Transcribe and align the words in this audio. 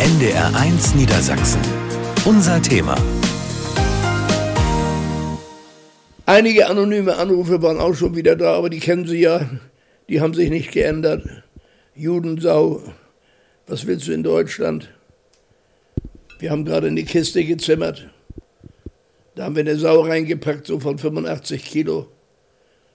NDR1 0.00 0.96
Niedersachsen. 0.96 1.60
Unser 2.24 2.60
Thema. 2.60 2.96
Einige 6.26 6.66
anonyme 6.66 7.16
Anrufe 7.16 7.62
waren 7.62 7.78
auch 7.78 7.94
schon 7.94 8.16
wieder 8.16 8.34
da, 8.34 8.54
aber 8.54 8.70
die 8.70 8.80
kennen 8.80 9.06
Sie 9.06 9.20
ja. 9.20 9.48
Die 10.08 10.20
haben 10.20 10.34
sich 10.34 10.50
nicht 10.50 10.72
geändert. 10.72 11.22
Judensau, 11.94 12.82
was 13.68 13.86
willst 13.86 14.08
du 14.08 14.12
in 14.12 14.24
Deutschland? 14.24 14.92
Wir 16.40 16.50
haben 16.50 16.64
gerade 16.64 16.88
eine 16.88 17.04
Kiste 17.04 17.44
gezimmert. 17.44 18.10
Da 19.36 19.44
haben 19.44 19.54
wir 19.54 19.60
eine 19.60 19.76
Sau 19.76 20.00
reingepackt, 20.00 20.66
so 20.66 20.80
von 20.80 20.98
85 20.98 21.64
Kilo. 21.64 22.08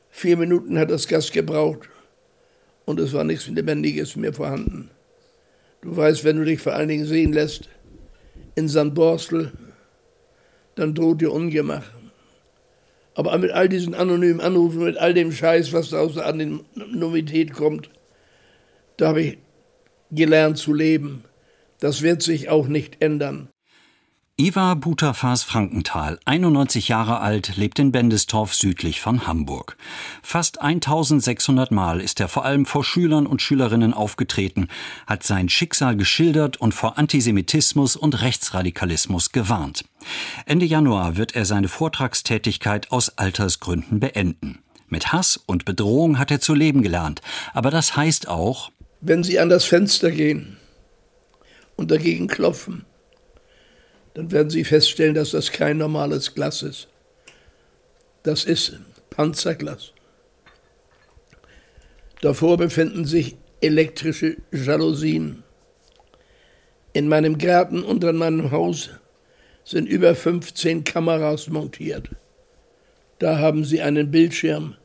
Vier 0.09 0.36
Minuten 0.36 0.77
hat 0.77 0.91
das 0.91 1.07
Gas 1.07 1.31
gebraucht 1.31 1.88
und 2.84 3.00
es 3.00 3.13
war 3.13 3.23
nichts 3.23 3.47
Lebendiges 3.47 4.18
mehr 4.18 4.34
vorhanden. 4.34 4.91
Du 5.82 5.96
weißt, 5.96 6.23
wenn 6.23 6.38
du 6.38 6.46
dich 6.46 6.59
vor 6.61 6.73
allen 6.73 6.89
Dingen 6.89 7.05
sehen 7.05 7.34
lässt 7.34 7.70
in 8.55 8.67
St. 8.67 8.94
Borstel, 8.94 9.54
dann 10.76 10.94
droht 10.94 11.21
dir 11.21 11.31
Ungemach. 11.31 11.85
Aber 13.16 13.38
mit 13.38 13.52
all 13.52 13.70
diesen 13.70 13.95
anonymen 13.95 14.41
Anrufen, 14.41 14.84
mit 14.84 14.98
all 14.98 15.13
dem 15.13 15.31
Scheiß, 15.31 15.73
was 15.73 15.90
da 15.90 15.99
aus 15.99 16.13
der 16.16 16.26
Anonymität 16.26 17.54
kommt, 17.54 17.90
da 18.98 19.09
habe 19.09 19.21
ich 19.21 19.38
gelernt 20.12 20.57
zu 20.57 20.73
leben. 20.73 21.23
Das 21.80 22.02
wird 22.02 22.21
sich 22.21 22.49
auch 22.49 22.68
nicht 22.68 23.02
ändern. 23.02 23.49
Iva 24.39 24.73
Butafas 24.73 25.43
Frankenthal, 25.43 26.17
91 26.23 26.88
Jahre 26.88 27.20
alt, 27.20 27.57
lebt 27.57 27.77
in 27.77 27.91
Bendestorf 27.91 28.53
südlich 28.53 29.02
von 29.02 29.27
Hamburg. 29.27 29.75
Fast 30.23 30.62
1600 30.62 31.71
Mal 31.71 31.99
ist 31.99 32.21
er 32.21 32.29
vor 32.29 32.45
allem 32.45 32.65
vor 32.65 32.85
Schülern 32.85 33.27
und 33.27 33.41
Schülerinnen 33.41 33.93
aufgetreten, 33.93 34.70
hat 35.07 35.23
sein 35.23 35.49
Schicksal 35.49 35.98
geschildert 35.98 36.55
und 36.55 36.73
vor 36.73 36.98
Antisemitismus 36.98 37.98
und 37.98 38.21
Rechtsradikalismus 38.21 39.34
gewarnt. 39.34 39.84
Ende 40.46 40.65
Januar 40.65 41.18
wird 41.18 41.35
er 41.35 41.43
seine 41.43 41.68
Vortragstätigkeit 41.68 42.93
aus 42.93 43.18
Altersgründen 43.18 43.99
beenden. 43.99 44.59
Mit 44.87 45.12
Hass 45.12 45.35
und 45.35 45.65
Bedrohung 45.65 46.18
hat 46.18 46.31
er 46.31 46.40
zu 46.40 46.53
leben 46.53 46.81
gelernt, 46.81 47.21
aber 47.53 47.71
das 47.71 47.98
heißt 47.98 48.29
auch, 48.29 48.71
wenn 49.01 49.21
Sie 49.21 49.37
an 49.37 49.49
das 49.49 49.65
Fenster 49.65 50.12
gehen 50.12 50.55
und 51.76 51.91
dagegen 51.91 52.27
klopfen, 52.27 52.85
dann 54.20 54.31
werden 54.34 54.49
Sie 54.49 54.65
feststellen, 54.65 55.15
dass 55.15 55.31
das 55.31 55.53
kein 55.53 55.77
normales 55.77 56.35
Glas 56.35 56.62
ist. 56.62 56.89
Das 58.23 58.43
ist 58.43 58.77
Panzerglas. 59.09 59.93
Davor 62.20 62.57
befinden 62.57 63.05
sich 63.05 63.37
elektrische 63.62 64.35
Jalousien. 64.51 65.44
In 66.91 67.07
meinem 67.07 67.38
Garten 67.38 67.81
unter 67.81 68.12
meinem 68.12 68.51
Haus 68.51 68.90
sind 69.63 69.88
über 69.88 70.13
15 70.16 70.84
Kameras 70.84 71.47
montiert. 71.47 72.09
Da 73.19 73.40
haben 73.40 73.63
Sie 73.63 73.81
einen 73.81 74.12
Bildschirm. 74.12 74.75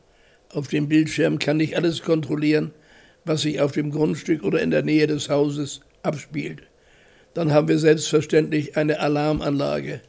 Auf 0.53 0.69
dem 0.69 0.87
Bildschirm 0.87 1.39
kann 1.39 1.59
ich 1.59 1.75
alles 1.75 2.03
kontrollieren, 2.03 2.71
was 3.25 3.41
sich 3.41 3.59
auf 3.59 3.73
dem 3.73 3.91
Grundstück 3.91 4.43
oder 4.43 4.61
in 4.61 4.71
der 4.71 4.83
Nähe 4.83 5.07
des 5.07 5.29
Hauses 5.29 5.81
abspielt 6.03 6.63
dann 7.35 7.53
haben 7.53 7.67
wir 7.67 7.77
selbstverständlich 7.77 8.77
eine 8.77 8.99
Alarmanlage. 8.99 10.01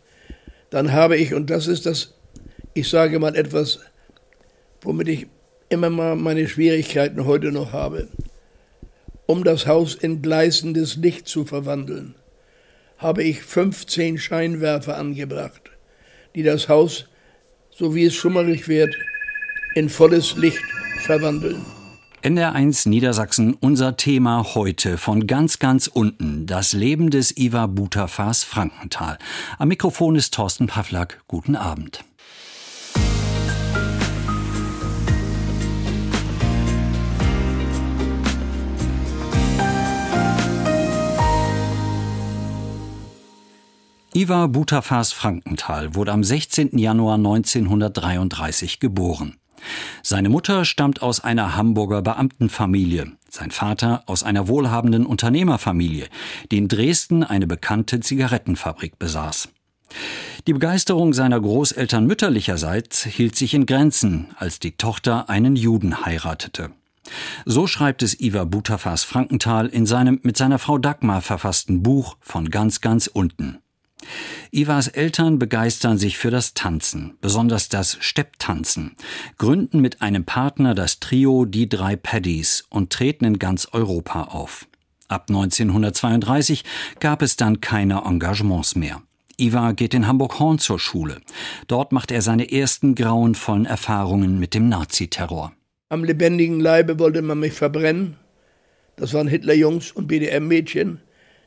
Dann 0.71 0.93
habe 0.93 1.17
ich, 1.17 1.35
und 1.35 1.51
das 1.51 1.67
ist 1.67 1.85
das, 1.85 2.15
ich 2.73 2.89
sage 2.89 3.19
mal 3.19 3.37
etwas, 3.37 3.81
womit 4.81 5.09
ich 5.09 5.27
immer 5.69 5.91
mal 5.91 6.15
meine 6.15 6.49
Schwierigkeiten 6.49 7.27
heute 7.27 7.51
noch 7.51 7.73
habe, 7.73 8.09
um 9.27 9.43
das 9.43 9.67
Haus 9.67 9.97
in 9.97 10.23
gleißendes 10.23 10.97
Licht 10.97 11.27
zu 11.27 11.45
verwandeln, 11.45 12.15
habe 12.97 13.25
ich 13.25 13.43
15 13.43 14.19
Scheinwerfer 14.19 14.97
angebracht, 14.97 15.63
die 16.37 16.45
das 16.45 16.69
Haus, 16.69 17.09
so 17.71 17.95
wie 17.97 18.05
es 18.05 18.15
schummerig 18.15 18.69
wird, 18.69 18.95
in 19.75 19.89
volles 19.89 20.37
Licht 20.37 20.63
verwandeln. 21.01 21.76
NR1 22.27 22.89
Niedersachsen, 22.89 23.55
unser 23.55 23.97
Thema 23.97 24.57
heute 24.57 24.99
von 24.99 25.29
ganz, 25.29 25.61
ganz 25.61 25.87
unten. 25.87 26.47
Das 26.47 26.73
Leben 26.73 27.11
des 27.11 27.37
Iva 27.37 27.67
Butafas 27.69 28.43
Frankenthal. 28.43 29.17
Am 29.61 29.69
Mikrofon 29.69 30.17
ist 30.17 30.35
Thorsten 30.35 30.67
Pavlak. 30.67 31.23
Guten 31.29 31.55
Abend. 31.55 32.03
Iva 44.15 44.49
Butafas 44.49 45.13
Frankenthal 45.13 45.95
wurde 45.95 46.11
am 46.11 46.25
16. 46.25 46.77
Januar 46.77 47.15
1933 47.19 48.81
geboren. 48.81 49.37
Seine 50.03 50.29
Mutter 50.29 50.65
stammt 50.65 51.03
aus 51.03 51.21
einer 51.21 51.57
Hamburger 51.57 52.03
Beamtenfamilie, 52.03 53.13
sein 53.29 53.51
Vater 53.51 54.03
aus 54.07 54.23
einer 54.23 54.49
wohlhabenden 54.49 55.07
Unternehmerfamilie, 55.07 56.09
die 56.51 56.59
in 56.59 56.69
Dresden 56.69 57.25
eine 57.25 57.47
bekannte 57.47 58.01
Zigarettenfabrik 58.01 58.99
besaß. 58.99 59.49
Die 60.47 60.53
Begeisterung 60.53 61.13
seiner 61.13 61.41
Großeltern 61.41 62.07
mütterlicherseits 62.07 63.05
hielt 63.05 63.35
sich 63.35 63.55
in 63.55 63.67
Grenzen, 63.67 64.29
als 64.37 64.61
die 64.61 64.77
Tochter 64.77 65.29
einen 65.29 65.57
Juden 65.57 66.05
heiratete. 66.05 66.71
So 67.45 67.67
schreibt 67.67 68.03
es 68.03 68.21
Iva 68.21 68.45
Butafas 68.45 69.05
Frankenthal 69.05 69.67
in 69.67 69.87
seinem 69.87 70.21
mit 70.23 70.37
seiner 70.37 70.59
Frau 70.59 70.79
Dagmar 70.79 71.21
verfassten 71.21 71.83
Buch 71.83 72.17
von 72.21 72.51
ganz, 72.51 72.81
ganz 72.81 73.07
unten. 73.07 73.59
Ivas 74.51 74.89
Eltern 74.89 75.39
begeistern 75.39 75.99
sich 75.99 76.19
für 76.19 76.31
das 76.31 76.55
Tanzen, 76.55 77.17
besonders 77.21 77.69
das 77.69 77.99
Stepptanzen, 78.01 78.97
gründen 79.39 79.81
mit 79.81 80.03
einem 80.03 80.25
Partner 80.25 80.75
das 80.75 81.01
Trio 81.01 81.45
Die 81.45 81.69
drei 81.69 81.97
Paddies 81.97 82.65
und 82.71 82.91
treten 82.91 83.25
in 83.25 83.39
ganz 83.39 83.69
Europa 83.73 84.25
auf. 84.25 84.67
Ab 85.09 85.27
1932 85.29 86.65
gab 87.01 87.23
es 87.23 87.37
dann 87.37 87.61
keine 87.61 88.03
Engagements 88.05 88.75
mehr. 88.75 89.03
Iva 89.39 89.73
geht 89.73 89.93
in 89.93 90.07
Hamburg-Horn 90.07 90.59
zur 90.59 90.79
Schule. 90.79 91.21
Dort 91.69 91.93
macht 91.93 92.11
er 92.11 92.23
seine 92.23 92.51
ersten 92.51 92.95
grauenvollen 92.95 93.67
Erfahrungen 93.67 94.39
mit 94.39 94.55
dem 94.55 94.69
Naziterror. 94.69 95.53
Am 95.91 96.05
lebendigen 96.05 96.59
Leibe 96.59 96.99
wollte 96.99 97.23
man 97.23 97.39
mich 97.39 97.53
verbrennen. 97.53 98.17
Das 98.97 99.13
waren 99.13 99.29
Hitlerjungs 99.29 99.93
und 99.93 100.09
BDM-Mädchen. 100.09 101.01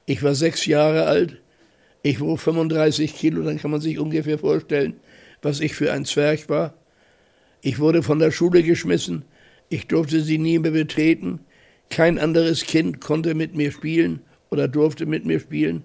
Ich 0.05 0.23
war 0.23 0.35
sechs 0.35 0.65
Jahre 0.65 1.05
alt. 1.07 1.41
Ich 2.01 2.21
wog 2.21 2.39
35 2.39 3.13
Kilo, 3.13 3.43
dann 3.43 3.57
kann 3.57 3.71
man 3.71 3.81
sich 3.81 3.99
ungefähr 3.99 4.39
vorstellen, 4.39 4.95
was 5.41 5.59
ich 5.59 5.75
für 5.75 5.91
ein 5.91 6.05
Zwerg 6.05 6.47
war. 6.47 6.73
Ich 7.61 7.79
wurde 7.79 8.03
von 8.03 8.19
der 8.19 8.31
Schule 8.31 8.63
geschmissen, 8.63 9.25
ich 9.67 9.87
durfte 9.87 10.21
sie 10.21 10.37
nie 10.37 10.59
mehr 10.59 10.71
betreten, 10.71 11.41
kein 11.89 12.17
anderes 12.17 12.63
Kind 12.63 13.01
konnte 13.01 13.35
mit 13.35 13.53
mir 13.53 13.71
spielen 13.71 14.21
oder 14.49 14.69
durfte 14.69 15.05
mit 15.05 15.25
mir 15.25 15.41
spielen. 15.41 15.83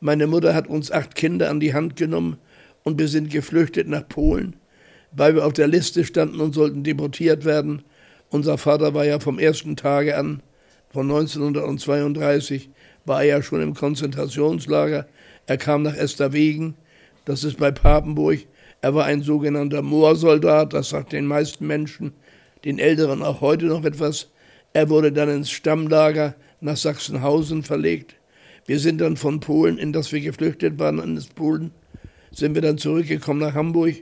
Meine 0.00 0.26
Mutter 0.26 0.54
hat 0.54 0.68
uns 0.68 0.90
acht 0.90 1.14
Kinder 1.14 1.48
an 1.48 1.60
die 1.60 1.72
Hand 1.72 1.96
genommen 1.96 2.36
und 2.82 2.98
wir 2.98 3.08
sind 3.08 3.30
geflüchtet 3.30 3.88
nach 3.88 4.06
Polen, 4.06 4.56
weil 5.12 5.34
wir 5.34 5.46
auf 5.46 5.54
der 5.54 5.66
Liste 5.66 6.04
standen 6.04 6.40
und 6.40 6.54
sollten 6.54 6.84
deportiert 6.84 7.46
werden. 7.46 7.82
Unser 8.28 8.58
Vater 8.58 8.92
war 8.92 9.06
ja 9.06 9.18
vom 9.18 9.38
ersten 9.38 9.76
Tage 9.76 10.18
an, 10.18 10.42
von 10.90 11.10
1932, 11.10 12.68
war 13.06 13.22
er 13.22 13.36
ja 13.36 13.42
schon 13.42 13.62
im 13.62 13.74
Konzentrationslager 13.74 15.06
er 15.46 15.58
kam 15.58 15.82
nach 15.82 15.96
Esterwegen, 15.96 16.74
das 17.24 17.44
ist 17.44 17.58
bei 17.58 17.70
Papenburg. 17.70 18.40
Er 18.80 18.94
war 18.94 19.04
ein 19.04 19.22
sogenannter 19.22 19.82
Moorsoldat, 19.82 20.72
das 20.72 20.90
sagt 20.90 21.12
den 21.12 21.26
meisten 21.26 21.66
Menschen, 21.66 22.12
den 22.64 22.78
Älteren 22.78 23.22
auch 23.22 23.40
heute 23.40 23.66
noch 23.66 23.84
etwas. 23.84 24.30
Er 24.72 24.90
wurde 24.90 25.12
dann 25.12 25.28
ins 25.28 25.50
Stammlager 25.50 26.34
nach 26.60 26.76
Sachsenhausen 26.76 27.62
verlegt. 27.62 28.16
Wir 28.66 28.78
sind 28.78 29.00
dann 29.00 29.16
von 29.16 29.40
Polen, 29.40 29.78
in 29.78 29.92
das 29.92 30.12
wir 30.12 30.20
geflüchtet 30.20 30.78
waren, 30.78 30.98
in 30.98 31.14
das 31.14 31.26
Polen, 31.26 31.70
sind 32.32 32.54
wir 32.54 32.62
dann 32.62 32.78
zurückgekommen 32.78 33.40
nach 33.40 33.54
Hamburg 33.54 33.96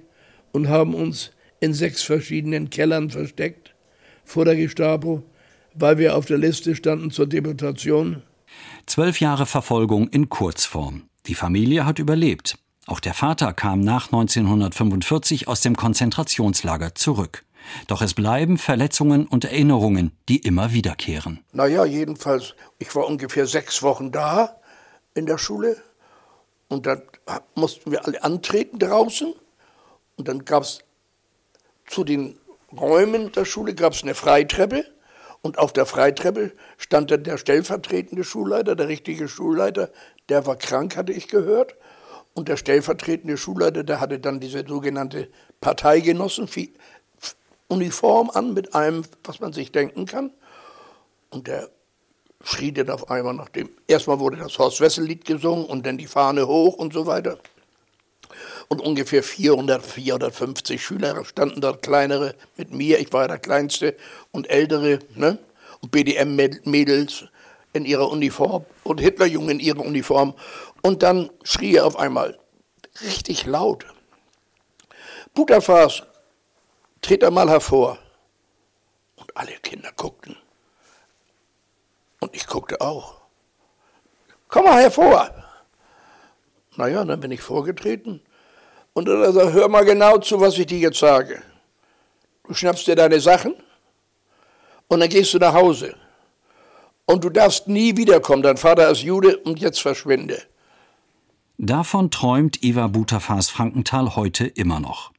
und 0.52 0.68
haben 0.68 0.94
uns 0.94 1.32
in 1.60 1.74
sechs 1.74 2.02
verschiedenen 2.02 2.70
Kellern 2.70 3.10
versteckt 3.10 3.74
vor 4.24 4.44
der 4.44 4.56
Gestapo, 4.56 5.22
weil 5.74 5.98
wir 5.98 6.16
auf 6.16 6.26
der 6.26 6.38
Liste 6.38 6.74
standen 6.76 7.10
zur 7.10 7.26
Deportation. 7.26 8.22
Zwölf 8.86 9.20
Jahre 9.20 9.46
Verfolgung 9.46 10.08
in 10.08 10.28
Kurzform. 10.28 11.02
Die 11.26 11.34
Familie 11.34 11.86
hat 11.86 11.98
überlebt. 11.98 12.58
Auch 12.86 12.98
der 12.98 13.14
Vater 13.14 13.52
kam 13.52 13.80
nach 13.80 14.06
1945 14.06 15.46
aus 15.46 15.60
dem 15.60 15.76
Konzentrationslager 15.76 16.94
zurück. 16.96 17.44
Doch 17.86 18.02
es 18.02 18.14
bleiben 18.14 18.58
Verletzungen 18.58 19.26
und 19.26 19.44
Erinnerungen, 19.44 20.10
die 20.28 20.38
immer 20.38 20.72
wiederkehren. 20.72 21.44
Naja, 21.52 21.84
jedenfalls, 21.84 22.54
ich 22.80 22.92
war 22.96 23.06
ungefähr 23.06 23.46
sechs 23.46 23.82
Wochen 23.84 24.10
da 24.10 24.56
in 25.14 25.26
der 25.26 25.38
Schule 25.38 25.80
und 26.68 26.86
dann 26.86 27.02
mussten 27.54 27.92
wir 27.92 28.04
alle 28.04 28.24
antreten 28.24 28.80
draußen 28.80 29.32
und 30.16 30.26
dann 30.26 30.44
gab 30.44 30.64
es 30.64 30.80
zu 31.86 32.02
den 32.02 32.36
Räumen 32.72 33.30
der 33.32 33.44
Schule 33.44 33.74
gab 33.74 33.94
eine 34.02 34.14
Freitreppe 34.14 34.84
Und 35.42 35.58
auf 35.58 35.72
der 35.72 35.86
Freitreppe 35.86 36.52
stand 36.78 37.10
dann 37.10 37.24
der 37.24 37.36
stellvertretende 37.36 38.22
Schulleiter, 38.22 38.76
der 38.76 38.86
richtige 38.88 39.26
Schulleiter, 39.28 39.90
der 40.28 40.46
war 40.46 40.54
krank, 40.56 40.96
hatte 40.96 41.12
ich 41.12 41.26
gehört. 41.28 41.74
Und 42.34 42.48
der 42.48 42.56
stellvertretende 42.56 43.36
Schulleiter, 43.36 43.84
der 43.84 44.00
hatte 44.00 44.18
dann 44.18 44.40
diese 44.40 44.66
sogenannte 44.66 45.28
Parteigenossen-Uniform 45.60 48.30
an 48.30 48.54
mit 48.54 48.74
allem, 48.74 49.04
was 49.24 49.40
man 49.40 49.52
sich 49.52 49.72
denken 49.72 50.06
kann. 50.06 50.32
Und 51.30 51.48
der 51.48 51.68
schrie 52.44 52.72
dann 52.72 52.90
auf 52.90 53.10
einmal 53.10 53.34
nach 53.34 53.48
dem, 53.48 53.70
erstmal 53.86 54.20
wurde 54.20 54.36
das 54.36 54.58
Horst 54.58 54.80
Wessel-Lied 54.80 55.24
gesungen 55.24 55.66
und 55.66 55.86
dann 55.86 55.98
die 55.98 56.06
Fahne 56.06 56.46
hoch 56.46 56.74
und 56.74 56.92
so 56.92 57.06
weiter. 57.06 57.38
Und 58.68 58.80
ungefähr 58.80 59.22
400, 59.22 59.84
450 59.84 60.82
Schüler 60.82 61.24
standen 61.24 61.60
dort, 61.60 61.82
kleinere 61.82 62.34
mit 62.56 62.72
mir, 62.72 62.98
ich 63.00 63.12
war 63.12 63.28
der 63.28 63.38
Kleinste, 63.38 63.96
und 64.30 64.48
ältere, 64.50 65.00
ne? 65.14 65.38
und 65.80 65.90
BDM-Mädels 65.90 67.24
in 67.72 67.84
ihrer 67.84 68.10
Uniform 68.10 68.64
und 68.84 69.00
Hitlerjungen 69.00 69.50
in 69.50 69.60
ihrer 69.60 69.80
Uniform. 69.80 70.34
Und 70.82 71.02
dann 71.02 71.30
schrie 71.42 71.76
er 71.76 71.86
auf 71.86 71.98
einmal 71.98 72.38
richtig 73.02 73.46
laut: 73.46 73.86
Butterfass, 75.34 76.02
tritt 77.00 77.24
einmal 77.24 77.48
hervor. 77.48 77.98
Und 79.16 79.36
alle 79.36 79.52
Kinder 79.62 79.90
guckten. 79.96 80.36
Und 82.20 82.34
ich 82.34 82.46
guckte 82.46 82.80
auch. 82.80 83.20
Komm 84.48 84.64
mal 84.64 84.82
hervor. 84.82 85.30
Naja, 86.76 87.04
dann 87.04 87.20
bin 87.20 87.30
ich 87.30 87.40
vorgetreten. 87.40 88.20
Und 88.94 89.08
er 89.08 89.26
gesagt, 89.26 89.52
hör 89.52 89.68
mal 89.68 89.84
genau 89.84 90.18
zu, 90.18 90.40
was 90.40 90.58
ich 90.58 90.66
dir 90.66 90.78
jetzt 90.78 90.98
sage. 90.98 91.42
Du 92.46 92.54
schnappst 92.54 92.86
dir 92.86 92.96
deine 92.96 93.20
Sachen 93.20 93.54
und 94.88 95.00
dann 95.00 95.08
gehst 95.08 95.32
du 95.32 95.38
nach 95.38 95.54
Hause. 95.54 95.94
Und 97.06 97.24
du 97.24 97.30
darfst 97.30 97.68
nie 97.68 97.96
wiederkommen. 97.96 98.42
Dein 98.42 98.56
Vater 98.56 98.90
ist 98.90 99.02
Jude 99.02 99.38
und 99.38 99.60
jetzt 99.60 99.80
verschwinde. 99.80 100.42
Davon 101.58 102.10
träumt 102.10 102.62
Iva 102.62 102.88
Butafas 102.88 103.48
Frankenthal 103.48 104.16
heute 104.16 104.46
immer 104.46 104.80
noch. 104.80 105.12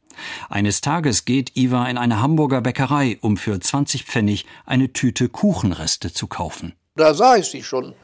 Eines 0.49 0.81
Tages 0.81 1.25
geht 1.25 1.55
Iva 1.55 1.87
in 1.87 1.97
eine 1.97 2.21
Hamburger 2.21 2.61
Bäckerei, 2.61 3.17
um 3.21 3.37
für 3.37 3.59
20 3.59 4.03
Pfennig 4.03 4.45
eine 4.65 4.93
Tüte 4.93 5.29
Kuchenreste 5.29 6.13
zu 6.13 6.27
kaufen. 6.27 6.73
Da 6.95 7.13
sah 7.13 7.37
ich 7.37 7.47
sie 7.47 7.63
schon, 7.63 7.95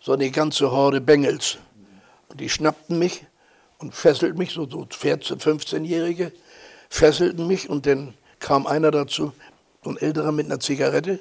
so 0.00 0.12
eine 0.12 0.30
ganze 0.30 0.70
Horde 0.70 1.00
Bengels. 1.00 1.58
Und 2.28 2.40
die 2.40 2.50
schnappten 2.50 2.98
mich 2.98 3.24
und 3.78 3.94
fesselten 3.94 4.38
mich, 4.38 4.52
so, 4.52 4.68
so 4.68 4.82
14-, 4.82 5.40
15-Jährige, 5.40 6.32
fesselten 6.88 7.46
mich 7.46 7.68
und 7.68 7.86
dann 7.86 8.14
kam 8.38 8.66
einer 8.66 8.90
dazu, 8.90 9.32
so 9.82 9.90
ein 9.90 9.96
älterer 9.96 10.32
mit 10.32 10.46
einer 10.46 10.60
Zigarette, 10.60 11.20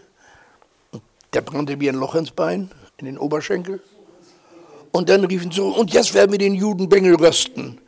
und 0.92 1.02
der 1.34 1.42
brannte 1.42 1.78
mir 1.78 1.92
ein 1.92 2.00
Loch 2.00 2.16
ins 2.16 2.31
Bein, 2.31 2.72
in 2.98 3.06
den 3.06 3.18
Oberschenkel. 3.18 3.81
Und 4.92 5.10
dann 5.10 5.25
riefen 5.25 5.52
sie 5.52 5.62
und 5.62 5.92
jetzt 5.94 6.13
werden 6.13 6.31
wir 6.31 6.40
den 6.40 6.54
Judenbengel 6.54 7.16
rösten. 7.16 7.81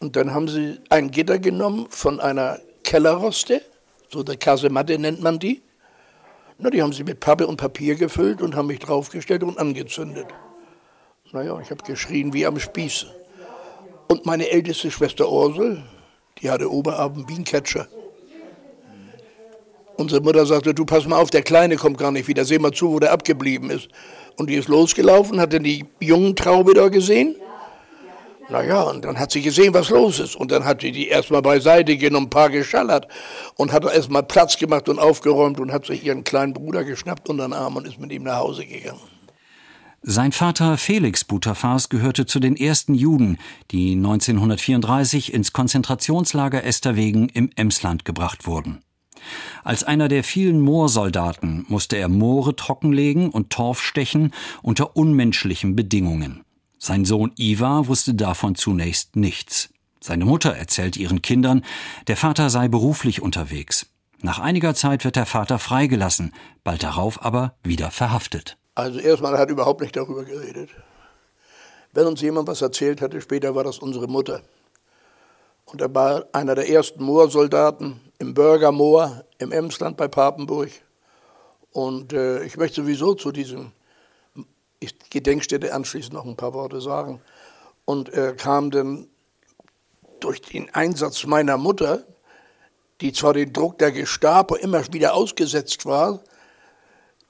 Und 0.00 0.16
dann 0.16 0.34
haben 0.34 0.48
sie 0.48 0.78
ein 0.90 1.10
Gitter 1.10 1.38
genommen 1.38 1.86
von 1.88 2.20
einer 2.20 2.58
Kellerroste, 2.82 3.62
so 4.10 4.22
der 4.22 4.36
Kasematte 4.36 4.98
nennt 4.98 5.22
man 5.22 5.38
die, 5.38 5.62
na, 6.58 6.70
die 6.70 6.82
haben 6.82 6.92
sie 6.92 7.02
mit 7.02 7.18
Pappe 7.18 7.46
und 7.46 7.56
Papier 7.56 7.96
gefüllt 7.96 8.42
und 8.42 8.54
haben 8.54 8.68
mich 8.68 8.78
draufgestellt 8.78 9.42
und 9.42 9.58
angezündet. 9.58 10.26
Naja, 11.32 11.58
ich 11.60 11.70
habe 11.70 11.82
geschrien 11.82 12.32
wie 12.32 12.46
am 12.46 12.60
Spieß. 12.60 13.06
Und 14.08 14.26
meine 14.26 14.50
älteste 14.50 14.90
Schwester 14.90 15.30
Ursel, 15.30 15.82
die 16.40 16.50
hatte 16.50 16.70
Oberabend 16.70 17.28
wie. 17.28 17.44
Unsere 19.96 20.20
Mutter 20.22 20.46
sagte, 20.46 20.74
du 20.74 20.84
pass 20.84 21.06
mal 21.06 21.20
auf, 21.20 21.30
der 21.30 21.42
Kleine 21.42 21.76
kommt 21.76 21.98
gar 21.98 22.10
nicht 22.10 22.28
wieder, 22.28 22.44
seh 22.44 22.58
mal 22.58 22.72
zu, 22.72 22.92
wo 22.92 22.98
der 22.98 23.12
abgeblieben 23.12 23.70
ist. 23.70 23.88
Und 24.36 24.48
die 24.48 24.54
ist 24.54 24.68
losgelaufen, 24.68 25.40
hat 25.40 25.52
dann 25.52 25.64
die 25.64 25.84
jungen 26.00 26.34
Traube 26.34 26.74
da 26.74 26.88
gesehen 26.88 27.36
naja, 28.52 28.82
und 28.82 29.02
dann 29.04 29.18
hat 29.18 29.32
sie 29.32 29.40
gesehen, 29.40 29.72
was 29.72 29.88
los 29.88 30.20
ist. 30.20 30.36
Und 30.36 30.52
dann 30.52 30.66
hat 30.66 30.82
sie 30.82 30.92
die 30.92 31.08
erstmal 31.08 31.40
beiseite 31.40 31.96
genommen, 31.96 32.26
ein 32.26 32.30
paar 32.30 32.50
geschallert 32.50 33.08
und 33.56 33.72
hat 33.72 33.84
erstmal 33.84 34.22
Platz 34.24 34.58
gemacht 34.58 34.90
und 34.90 34.98
aufgeräumt 34.98 35.58
und 35.58 35.72
hat 35.72 35.86
sich 35.86 36.04
ihren 36.04 36.22
kleinen 36.22 36.52
Bruder 36.52 36.84
geschnappt 36.84 37.30
unter 37.30 37.48
den 37.48 37.54
Arm 37.54 37.76
und 37.76 37.86
ist 37.86 37.98
mit 37.98 38.12
ihm 38.12 38.24
nach 38.24 38.40
Hause 38.40 38.66
gegangen. 38.66 39.00
Sein 40.04 40.32
Vater 40.32 40.78
Felix 40.78 41.22
Butterfass 41.24 41.88
gehörte 41.88 42.26
zu 42.26 42.40
den 42.40 42.56
ersten 42.56 42.92
Juden, 42.92 43.38
die 43.70 43.92
1934 43.92 45.32
ins 45.32 45.52
Konzentrationslager 45.52 46.64
Esterwegen 46.64 47.28
im 47.28 47.50
Emsland 47.54 48.04
gebracht 48.04 48.44
wurden. 48.44 48.80
Als 49.62 49.84
einer 49.84 50.08
der 50.08 50.24
vielen 50.24 50.60
Moorsoldaten 50.60 51.66
musste 51.68 51.98
er 51.98 52.08
Moore 52.08 52.56
trockenlegen 52.56 53.30
und 53.30 53.50
Torf 53.50 53.80
stechen 53.80 54.32
unter 54.60 54.96
unmenschlichen 54.96 55.76
Bedingungen. 55.76 56.42
Sein 56.78 57.04
Sohn 57.04 57.30
Iva 57.38 57.86
wusste 57.86 58.14
davon 58.14 58.56
zunächst 58.56 59.14
nichts. 59.14 59.70
Seine 60.00 60.24
Mutter 60.24 60.56
erzählt 60.56 60.96
ihren 60.96 61.22
Kindern, 61.22 61.62
der 62.08 62.16
Vater 62.16 62.50
sei 62.50 62.66
beruflich 62.66 63.22
unterwegs. 63.22 63.86
Nach 64.20 64.40
einiger 64.40 64.74
Zeit 64.74 65.04
wird 65.04 65.14
der 65.14 65.26
Vater 65.26 65.60
freigelassen, 65.60 66.32
bald 66.64 66.82
darauf 66.82 67.24
aber 67.24 67.54
wieder 67.62 67.92
verhaftet. 67.92 68.56
Also 68.74 68.98
erstmal 68.98 69.38
hat 69.38 69.48
er 69.48 69.52
überhaupt 69.52 69.80
nicht 69.80 69.96
darüber 69.96 70.24
geredet. 70.24 70.70
Wenn 71.92 72.06
uns 72.06 72.22
jemand 72.22 72.48
was 72.48 72.62
erzählt 72.62 73.02
hatte, 73.02 73.20
später 73.20 73.54
war 73.54 73.64
das 73.64 73.78
unsere 73.78 74.08
Mutter. 74.08 74.40
Und 75.66 75.80
er 75.80 75.94
war 75.94 76.26
einer 76.32 76.54
der 76.54 76.68
ersten 76.68 77.02
Moorsoldaten 77.04 78.00
im 78.18 78.34
Bürgermoor 78.34 79.24
im 79.38 79.52
Emsland 79.52 79.96
bei 79.96 80.08
Papenburg. 80.08 80.70
Und 81.70 82.12
äh, 82.12 82.44
ich 82.44 82.56
möchte 82.56 82.82
sowieso 82.82 83.14
zu 83.14 83.30
diesem 83.30 83.72
Gedenkstätte 85.10 85.72
anschließend 85.72 86.14
noch 86.14 86.24
ein 86.24 86.36
paar 86.36 86.54
Worte 86.54 86.80
sagen. 86.80 87.20
Und 87.84 88.08
er 88.08 88.34
kam 88.34 88.70
dann 88.70 89.08
durch 90.20 90.40
den 90.40 90.72
Einsatz 90.74 91.24
meiner 91.26 91.56
Mutter, 91.56 92.04
die 93.00 93.12
zwar 93.12 93.34
den 93.34 93.52
Druck 93.52 93.78
der 93.78 93.92
Gestapo 93.92 94.54
immer 94.54 94.82
wieder 94.92 95.14
ausgesetzt 95.14 95.84
war, 95.84 96.22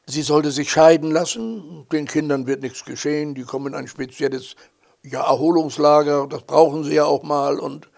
sie 0.06 0.22
sollte 0.22 0.50
sich 0.50 0.70
scheiden 0.70 1.10
lassen, 1.10 1.86
den 1.92 2.06
Kindern 2.06 2.46
wird 2.46 2.62
nichts 2.62 2.84
geschehen, 2.84 3.34
die 3.34 3.42
kommen 3.42 3.68
in 3.68 3.74
ein 3.74 3.88
spezielles 3.88 4.56
ja, 5.02 5.22
Erholungslager, 5.22 6.26
das 6.28 6.42
brauchen 6.42 6.84
sie 6.84 6.94
ja 6.94 7.04
auch 7.04 7.22
mal. 7.22 7.58
Und, 7.58 7.88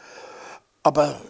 aber 0.83 1.21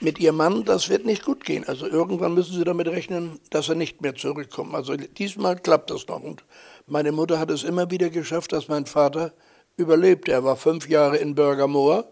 mit 0.00 0.18
ihrem 0.18 0.36
Mann, 0.36 0.64
das 0.64 0.88
wird 0.88 1.06
nicht 1.06 1.24
gut 1.24 1.44
gehen. 1.44 1.66
Also 1.66 1.86
irgendwann 1.86 2.34
müssen 2.34 2.54
sie 2.54 2.64
damit 2.64 2.88
rechnen, 2.88 3.40
dass 3.50 3.68
er 3.68 3.74
nicht 3.74 4.02
mehr 4.02 4.14
zurückkommt. 4.14 4.74
Also 4.74 4.96
diesmal 4.96 5.56
klappt 5.56 5.90
das 5.90 6.06
noch. 6.08 6.22
Und 6.22 6.44
meine 6.86 7.12
Mutter 7.12 7.38
hat 7.38 7.50
es 7.50 7.64
immer 7.64 7.90
wieder 7.90 8.10
geschafft, 8.10 8.52
dass 8.52 8.68
mein 8.68 8.86
Vater 8.86 9.32
überlebte. 9.76 10.32
Er 10.32 10.44
war 10.44 10.56
fünf 10.56 10.88
Jahre 10.88 11.16
in 11.16 11.34
Bürgermoor 11.34 12.04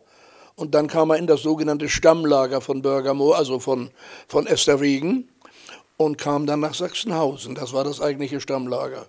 und 0.57 0.75
dann 0.75 0.87
kam 0.87 1.11
er 1.11 1.17
in 1.17 1.27
das 1.27 1.43
sogenannte 1.43 1.89
Stammlager 1.89 2.61
von 2.61 2.81
Bürgermoor, 2.83 3.37
also 3.37 3.59
von, 3.59 3.91
von 4.29 4.47
Esterwegen, 4.47 5.29
und 5.97 6.19
kam 6.19 6.47
dann 6.47 6.61
nach 6.61 6.75
Sachsenhausen. 6.75 7.55
Das 7.55 7.73
war 7.73 7.85
das 7.85 8.01
eigentliche 8.01 8.41
Stammlager. 8.41 9.09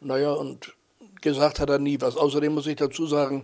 Naja, 0.00 0.32
und 0.32 0.74
gesagt 1.20 1.60
hat 1.60 1.70
er 1.70 1.78
nie 1.78 2.00
was. 2.00 2.16
Außerdem 2.16 2.54
muss 2.54 2.66
ich 2.66 2.76
dazu 2.76 3.06
sagen, 3.06 3.42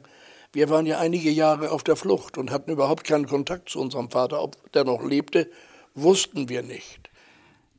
wir 0.53 0.71
waren 0.71 0.87
ja 0.87 0.99
einige 0.99 1.31
Jahre 1.31 1.71
auf 1.71 1.85
der 1.85 1.97
Flucht 1.97 2.39
und 2.39 2.51
hatten 2.51 2.71
überhaupt 2.71 3.05
keinen 3.05 3.27
Kontakt 3.27 3.69
zu 3.69 3.81
unserem 3.81 4.11
Vater. 4.11 4.43
Ob 4.43 4.73
der 4.73 4.85
noch 4.85 5.03
lebte, 5.03 5.51
wussten 5.95 6.49
wir 6.49 6.63
nicht. 6.63 7.11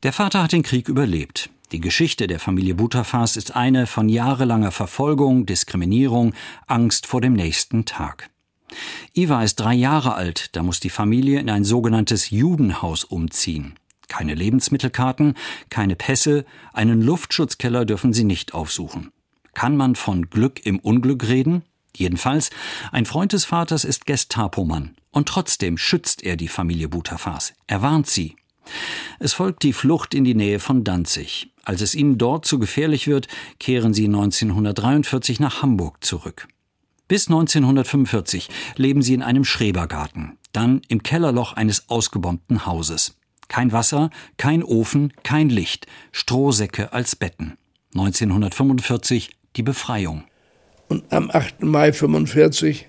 Der 0.02 0.12
Vater 0.12 0.42
hat 0.42 0.52
den 0.52 0.62
Krieg 0.62 0.88
überlebt. 0.88 1.50
Die 1.72 1.80
Geschichte 1.80 2.26
der 2.26 2.40
Familie 2.40 2.74
Butterfass 2.74 3.36
ist 3.36 3.54
eine 3.54 3.86
von 3.86 4.08
jahrelanger 4.08 4.72
Verfolgung, 4.72 5.46
Diskriminierung, 5.46 6.34
Angst 6.66 7.06
vor 7.06 7.20
dem 7.20 7.34
nächsten 7.34 7.84
Tag. 7.84 8.30
Iva 9.14 9.42
ist 9.42 9.56
drei 9.56 9.74
Jahre 9.74 10.14
alt, 10.14 10.54
da 10.56 10.62
muss 10.62 10.80
die 10.80 10.90
Familie 10.90 11.40
in 11.40 11.50
ein 11.50 11.64
sogenanntes 11.64 12.30
Judenhaus 12.30 13.04
umziehen. 13.04 13.74
Keine 14.10 14.34
Lebensmittelkarten, 14.34 15.34
keine 15.70 15.94
Pässe, 15.94 16.44
einen 16.72 17.00
Luftschutzkeller 17.00 17.84
dürfen 17.84 18.12
sie 18.12 18.24
nicht 18.24 18.54
aufsuchen. 18.54 19.12
Kann 19.54 19.76
man 19.76 19.94
von 19.94 20.28
Glück 20.28 20.66
im 20.66 20.80
Unglück 20.80 21.28
reden? 21.28 21.62
Jedenfalls, 21.96 22.50
ein 22.90 23.06
Freund 23.06 23.32
des 23.32 23.44
Vaters 23.44 23.84
ist 23.84 24.06
Gestapomann 24.06 24.96
und 25.12 25.28
trotzdem 25.28 25.78
schützt 25.78 26.24
er 26.24 26.36
die 26.36 26.48
Familie 26.48 26.88
Butterfass. 26.88 27.54
Er 27.68 27.82
warnt 27.82 28.08
sie. 28.08 28.34
Es 29.20 29.32
folgt 29.32 29.62
die 29.62 29.72
Flucht 29.72 30.12
in 30.12 30.24
die 30.24 30.34
Nähe 30.34 30.58
von 30.58 30.82
Danzig. 30.82 31.52
Als 31.64 31.80
es 31.80 31.94
ihnen 31.94 32.18
dort 32.18 32.44
zu 32.44 32.58
gefährlich 32.58 33.06
wird, 33.06 33.28
kehren 33.60 33.94
sie 33.94 34.06
1943 34.06 35.38
nach 35.38 35.62
Hamburg 35.62 36.02
zurück. 36.02 36.48
Bis 37.06 37.28
1945 37.28 38.48
leben 38.74 39.02
sie 39.02 39.14
in 39.14 39.22
einem 39.22 39.44
Schrebergarten, 39.44 40.36
dann 40.52 40.82
im 40.88 41.04
Kellerloch 41.04 41.52
eines 41.52 41.88
ausgebombten 41.88 42.66
Hauses. 42.66 43.19
Kein 43.50 43.72
Wasser, 43.72 44.10
kein 44.36 44.62
Ofen, 44.62 45.12
kein 45.24 45.48
Licht, 45.48 45.88
Strohsäcke 46.12 46.92
als 46.92 47.16
Betten. 47.16 47.58
1945 47.94 49.30
die 49.56 49.64
Befreiung. 49.64 50.22
Und 50.86 51.12
am 51.12 51.32
8. 51.32 51.62
Mai 51.62 51.88
1945, 51.88 52.86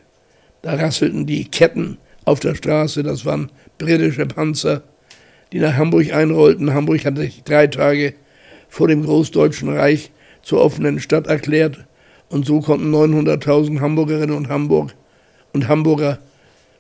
da 0.62 0.76
rasselten 0.76 1.26
die 1.26 1.46
Ketten 1.46 1.98
auf 2.26 2.40
der 2.40 2.54
Straße, 2.54 3.02
das 3.02 3.26
waren 3.26 3.52
britische 3.80 4.28
Panzer, 4.28 4.84
die 5.52 5.58
nach 5.58 5.78
Hamburg 5.78 6.14
einrollten. 6.14 6.76
Hamburg 6.76 7.06
hatte 7.06 7.22
sich 7.22 7.42
drei 7.44 7.66
Tage 7.66 8.14
vor 8.70 8.88
dem 8.88 9.04
Großdeutschen 9.04 9.76
Reich 9.76 10.12
zur 10.44 10.62
offenen 10.62 11.00
Stadt 11.00 11.26
erklärt 11.26 11.88
und 12.30 12.46
so 12.46 12.62
konnten 12.62 12.94
900.000 12.94 13.80
Hamburgerinnen 13.80 14.36
und 14.36 14.48
Hamburg 14.48 14.94
und 15.54 15.68
Hamburger 15.68 16.20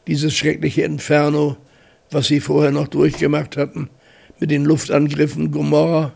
dieses 0.05 0.35
schreckliche 0.35 0.83
Inferno, 0.83 1.57
was 2.11 2.27
sie 2.27 2.41
vorher 2.41 2.71
noch 2.71 2.89
durchgemacht 2.89 3.57
hatten, 3.57 3.89
mit 4.39 4.51
den 4.51 4.65
Luftangriffen 4.65 5.51
Gomorra 5.51 6.13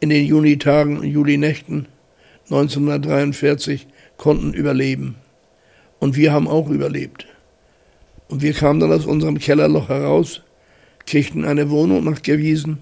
in 0.00 0.10
den 0.10 0.24
Junitagen 0.26 0.98
und 0.98 1.06
Julinächten 1.06 1.88
1943 2.50 3.86
konnten 4.16 4.52
überleben. 4.54 5.16
Und 5.98 6.16
wir 6.16 6.32
haben 6.32 6.48
auch 6.48 6.68
überlebt. 6.70 7.26
Und 8.28 8.42
wir 8.42 8.52
kamen 8.52 8.80
dann 8.80 8.92
aus 8.92 9.06
unserem 9.06 9.38
Kellerloch 9.38 9.88
heraus, 9.88 10.42
kriegten 11.06 11.44
eine 11.44 11.70
Wohnung 11.70 12.04
nachgewiesen. 12.04 12.78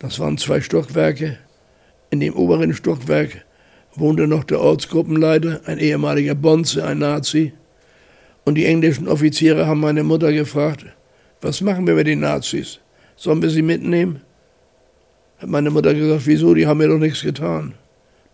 Das 0.00 0.18
waren 0.18 0.36
zwei 0.36 0.60
Stockwerke. 0.60 1.38
In 2.10 2.20
dem 2.20 2.34
oberen 2.34 2.74
Stockwerk 2.74 3.44
wohnte 3.94 4.26
noch 4.26 4.44
der 4.44 4.60
Ortsgruppenleiter, 4.60 5.62
ein 5.66 5.78
ehemaliger 5.78 6.34
Bonze, 6.34 6.84
ein 6.84 6.98
Nazi. 6.98 7.52
Und 8.44 8.56
die 8.56 8.66
englischen 8.66 9.08
Offiziere 9.08 9.66
haben 9.66 9.80
meine 9.80 10.02
Mutter 10.02 10.32
gefragt, 10.32 10.84
was 11.44 11.60
machen 11.60 11.86
wir 11.86 11.94
mit 11.94 12.06
den 12.06 12.20
Nazis? 12.20 12.80
Sollen 13.16 13.42
wir 13.42 13.50
sie 13.50 13.60
mitnehmen? 13.60 14.22
Hat 15.38 15.50
meine 15.50 15.70
Mutter 15.70 15.92
gesagt, 15.92 16.26
wieso, 16.26 16.54
die 16.54 16.66
haben 16.66 16.78
mir 16.78 16.88
doch 16.88 16.98
nichts 16.98 17.20
getan. 17.20 17.74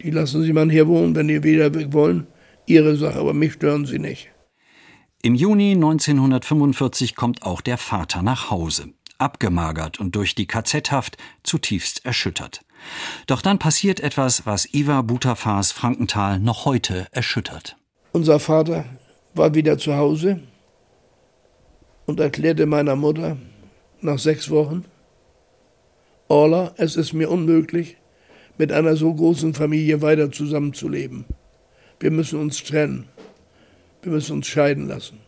Die 0.00 0.10
lassen 0.10 0.42
Sie 0.42 0.52
mal 0.52 0.70
hier 0.70 0.86
wohnen, 0.86 1.14
wenn 1.16 1.26
die 1.26 1.42
wieder 1.42 1.74
weg 1.74 1.92
wollen. 1.92 2.28
Ihre 2.66 2.96
Sache, 2.96 3.18
aber 3.18 3.34
mich 3.34 3.54
stören 3.54 3.84
Sie 3.84 3.98
nicht. 3.98 4.28
Im 5.22 5.34
Juni 5.34 5.72
1945 5.72 7.16
kommt 7.16 7.42
auch 7.42 7.60
der 7.60 7.78
Vater 7.78 8.22
nach 8.22 8.48
Hause, 8.50 8.90
abgemagert 9.18 9.98
und 9.98 10.14
durch 10.14 10.36
die 10.36 10.46
KZ-Haft 10.46 11.16
zutiefst 11.42 12.06
erschüttert. 12.06 12.64
Doch 13.26 13.42
dann 13.42 13.58
passiert 13.58 13.98
etwas, 13.98 14.46
was 14.46 14.72
Iva 14.72 15.02
Butafars 15.02 15.72
Frankenthal 15.72 16.38
noch 16.38 16.64
heute 16.64 17.08
erschüttert. 17.10 17.76
Unser 18.12 18.38
Vater 18.38 18.84
war 19.34 19.54
wieder 19.54 19.76
zu 19.78 19.96
Hause 19.96 20.40
und 22.10 22.18
erklärte 22.18 22.66
meiner 22.66 22.96
Mutter 22.96 23.36
nach 24.00 24.18
sechs 24.18 24.50
Wochen, 24.50 24.84
Orla, 26.26 26.74
es 26.76 26.96
ist 26.96 27.12
mir 27.12 27.30
unmöglich, 27.30 27.98
mit 28.58 28.72
einer 28.72 28.96
so 28.96 29.14
großen 29.14 29.54
Familie 29.54 30.02
weiter 30.02 30.32
zusammenzuleben. 30.32 31.24
Wir 32.00 32.10
müssen 32.10 32.40
uns 32.40 32.64
trennen. 32.64 33.04
Wir 34.02 34.10
müssen 34.10 34.32
uns 34.32 34.48
scheiden 34.48 34.88
lassen. 34.88 35.20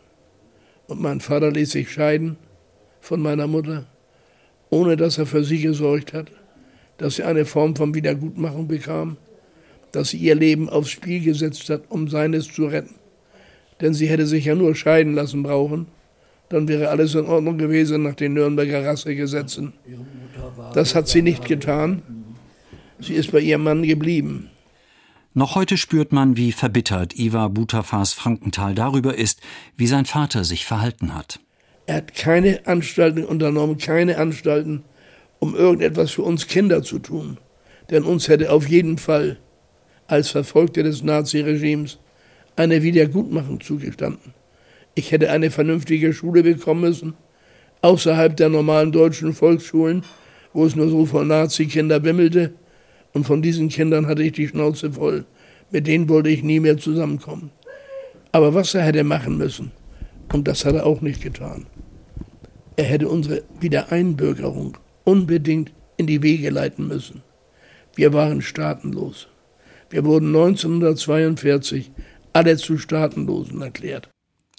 Und 0.88 1.00
mein 1.00 1.20
Vater 1.20 1.52
ließ 1.52 1.70
sich 1.70 1.88
scheiden 1.88 2.36
von 3.00 3.20
meiner 3.20 3.46
Mutter, 3.46 3.86
ohne 4.68 4.96
dass 4.96 5.18
er 5.18 5.26
für 5.26 5.44
sie 5.44 5.60
gesorgt 5.62 6.12
hat, 6.12 6.32
dass 6.98 7.14
sie 7.14 7.22
eine 7.22 7.44
Form 7.44 7.76
von 7.76 7.94
Wiedergutmachung 7.94 8.66
bekam, 8.66 9.18
dass 9.92 10.10
sie 10.10 10.18
ihr 10.18 10.34
Leben 10.34 10.68
aufs 10.68 10.90
Spiel 10.90 11.22
gesetzt 11.22 11.70
hat, 11.70 11.84
um 11.90 12.08
seines 12.08 12.52
zu 12.52 12.66
retten. 12.66 12.96
Denn 13.80 13.94
sie 13.94 14.08
hätte 14.08 14.26
sich 14.26 14.46
ja 14.46 14.56
nur 14.56 14.74
scheiden 14.74 15.14
lassen 15.14 15.44
brauchen, 15.44 15.86
dann 16.52 16.68
wäre 16.68 16.88
alles 16.88 17.14
in 17.14 17.26
Ordnung 17.26 17.58
gewesen 17.58 18.02
nach 18.02 18.14
den 18.14 18.34
Nürnberger 18.34 18.84
Rassegesetzen. 18.84 19.72
Das 20.74 20.94
hat 20.94 21.08
sie 21.08 21.22
nicht 21.22 21.46
getan. 21.46 22.02
Sie 23.00 23.14
ist 23.14 23.32
bei 23.32 23.40
ihrem 23.40 23.64
Mann 23.64 23.82
geblieben. 23.82 24.48
Noch 25.34 25.54
heute 25.54 25.78
spürt 25.78 26.12
man, 26.12 26.36
wie 26.36 26.52
verbittert 26.52 27.18
Iva 27.18 27.48
Butafas 27.48 28.12
Frankenthal 28.12 28.74
darüber 28.74 29.16
ist, 29.16 29.40
wie 29.76 29.86
sein 29.86 30.04
Vater 30.04 30.44
sich 30.44 30.66
verhalten 30.66 31.14
hat. 31.14 31.40
Er 31.86 31.96
hat 31.96 32.14
keine 32.14 32.66
Anstalten 32.66 33.24
unternommen, 33.24 33.78
keine 33.78 34.18
Anstalten, 34.18 34.84
um 35.38 35.54
irgendetwas 35.56 36.10
für 36.10 36.22
uns 36.22 36.46
Kinder 36.46 36.82
zu 36.82 36.98
tun. 36.98 37.38
Denn 37.90 38.04
uns 38.04 38.28
hätte 38.28 38.52
auf 38.52 38.68
jeden 38.68 38.98
Fall 38.98 39.38
als 40.06 40.30
Verfolgte 40.30 40.82
des 40.82 41.02
Naziregimes 41.02 41.98
eine 42.56 42.82
Wiedergutmachung 42.82 43.60
zugestanden. 43.60 44.34
Ich 44.94 45.10
hätte 45.10 45.30
eine 45.30 45.50
vernünftige 45.50 46.12
Schule 46.12 46.42
bekommen 46.42 46.82
müssen, 46.82 47.14
außerhalb 47.80 48.36
der 48.36 48.48
normalen 48.48 48.92
deutschen 48.92 49.32
Volksschulen, 49.32 50.04
wo 50.52 50.66
es 50.66 50.76
nur 50.76 50.88
so 50.88 51.06
von 51.06 51.28
Nazi-Kinder 51.28 52.02
wimmelte 52.02 52.52
und 53.14 53.24
von 53.24 53.42
diesen 53.42 53.68
Kindern 53.68 54.06
hatte 54.06 54.22
ich 54.22 54.32
die 54.32 54.48
Schnauze 54.48 54.92
voll. 54.92 55.24
Mit 55.70 55.86
denen 55.86 56.08
wollte 56.08 56.28
ich 56.28 56.42
nie 56.42 56.60
mehr 56.60 56.76
zusammenkommen. 56.76 57.50
Aber 58.32 58.54
was 58.54 58.74
er 58.74 58.82
hätte 58.82 59.04
machen 59.04 59.38
müssen, 59.38 59.72
und 60.32 60.46
das 60.48 60.64
hat 60.64 60.74
er 60.74 60.86
auch 60.86 61.00
nicht 61.00 61.22
getan, 61.22 61.66
er 62.76 62.84
hätte 62.84 63.08
unsere 63.08 63.42
Wiedereinbürgerung 63.60 64.76
unbedingt 65.04 65.72
in 65.96 66.06
die 66.06 66.22
Wege 66.22 66.50
leiten 66.50 66.88
müssen. 66.88 67.22
Wir 67.94 68.12
waren 68.12 68.40
staatenlos. 68.40 69.28
Wir 69.90 70.04
wurden 70.04 70.28
1942 70.28 71.90
alle 72.32 72.56
zu 72.56 72.78
Staatenlosen 72.78 73.60
erklärt. 73.60 74.08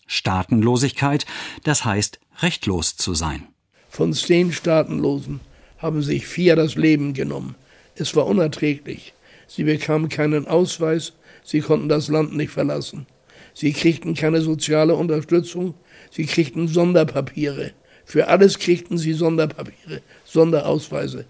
Staatenlosigkeit, 0.07 1.25
das 1.63 1.85
heißt 1.85 2.19
rechtlos 2.41 2.95
zu 2.95 3.13
sein. 3.13 3.47
Von 3.89 4.13
zehn 4.13 4.51
Staatenlosen 4.51 5.39
haben 5.77 6.01
sich 6.01 6.25
vier 6.27 6.55
das 6.55 6.75
Leben 6.75 7.13
genommen. 7.13 7.55
Es 7.95 8.15
war 8.15 8.25
unerträglich. 8.25 9.13
Sie 9.47 9.63
bekamen 9.63 10.09
keinen 10.09 10.47
Ausweis, 10.47 11.13
sie 11.43 11.59
konnten 11.59 11.89
das 11.89 12.07
Land 12.07 12.35
nicht 12.35 12.51
verlassen. 12.51 13.05
Sie 13.53 13.71
kriegten 13.71 14.15
keine 14.15 14.41
soziale 14.41 14.95
Unterstützung, 14.95 15.75
sie 16.09 16.25
kriegten 16.25 16.67
Sonderpapiere. 16.67 17.71
Für 18.05 18.27
alles 18.27 18.57
kriegten 18.57 18.97
sie 18.97 19.13
Sonderpapiere, 19.13 20.01
Sonderausweise. 20.25 21.25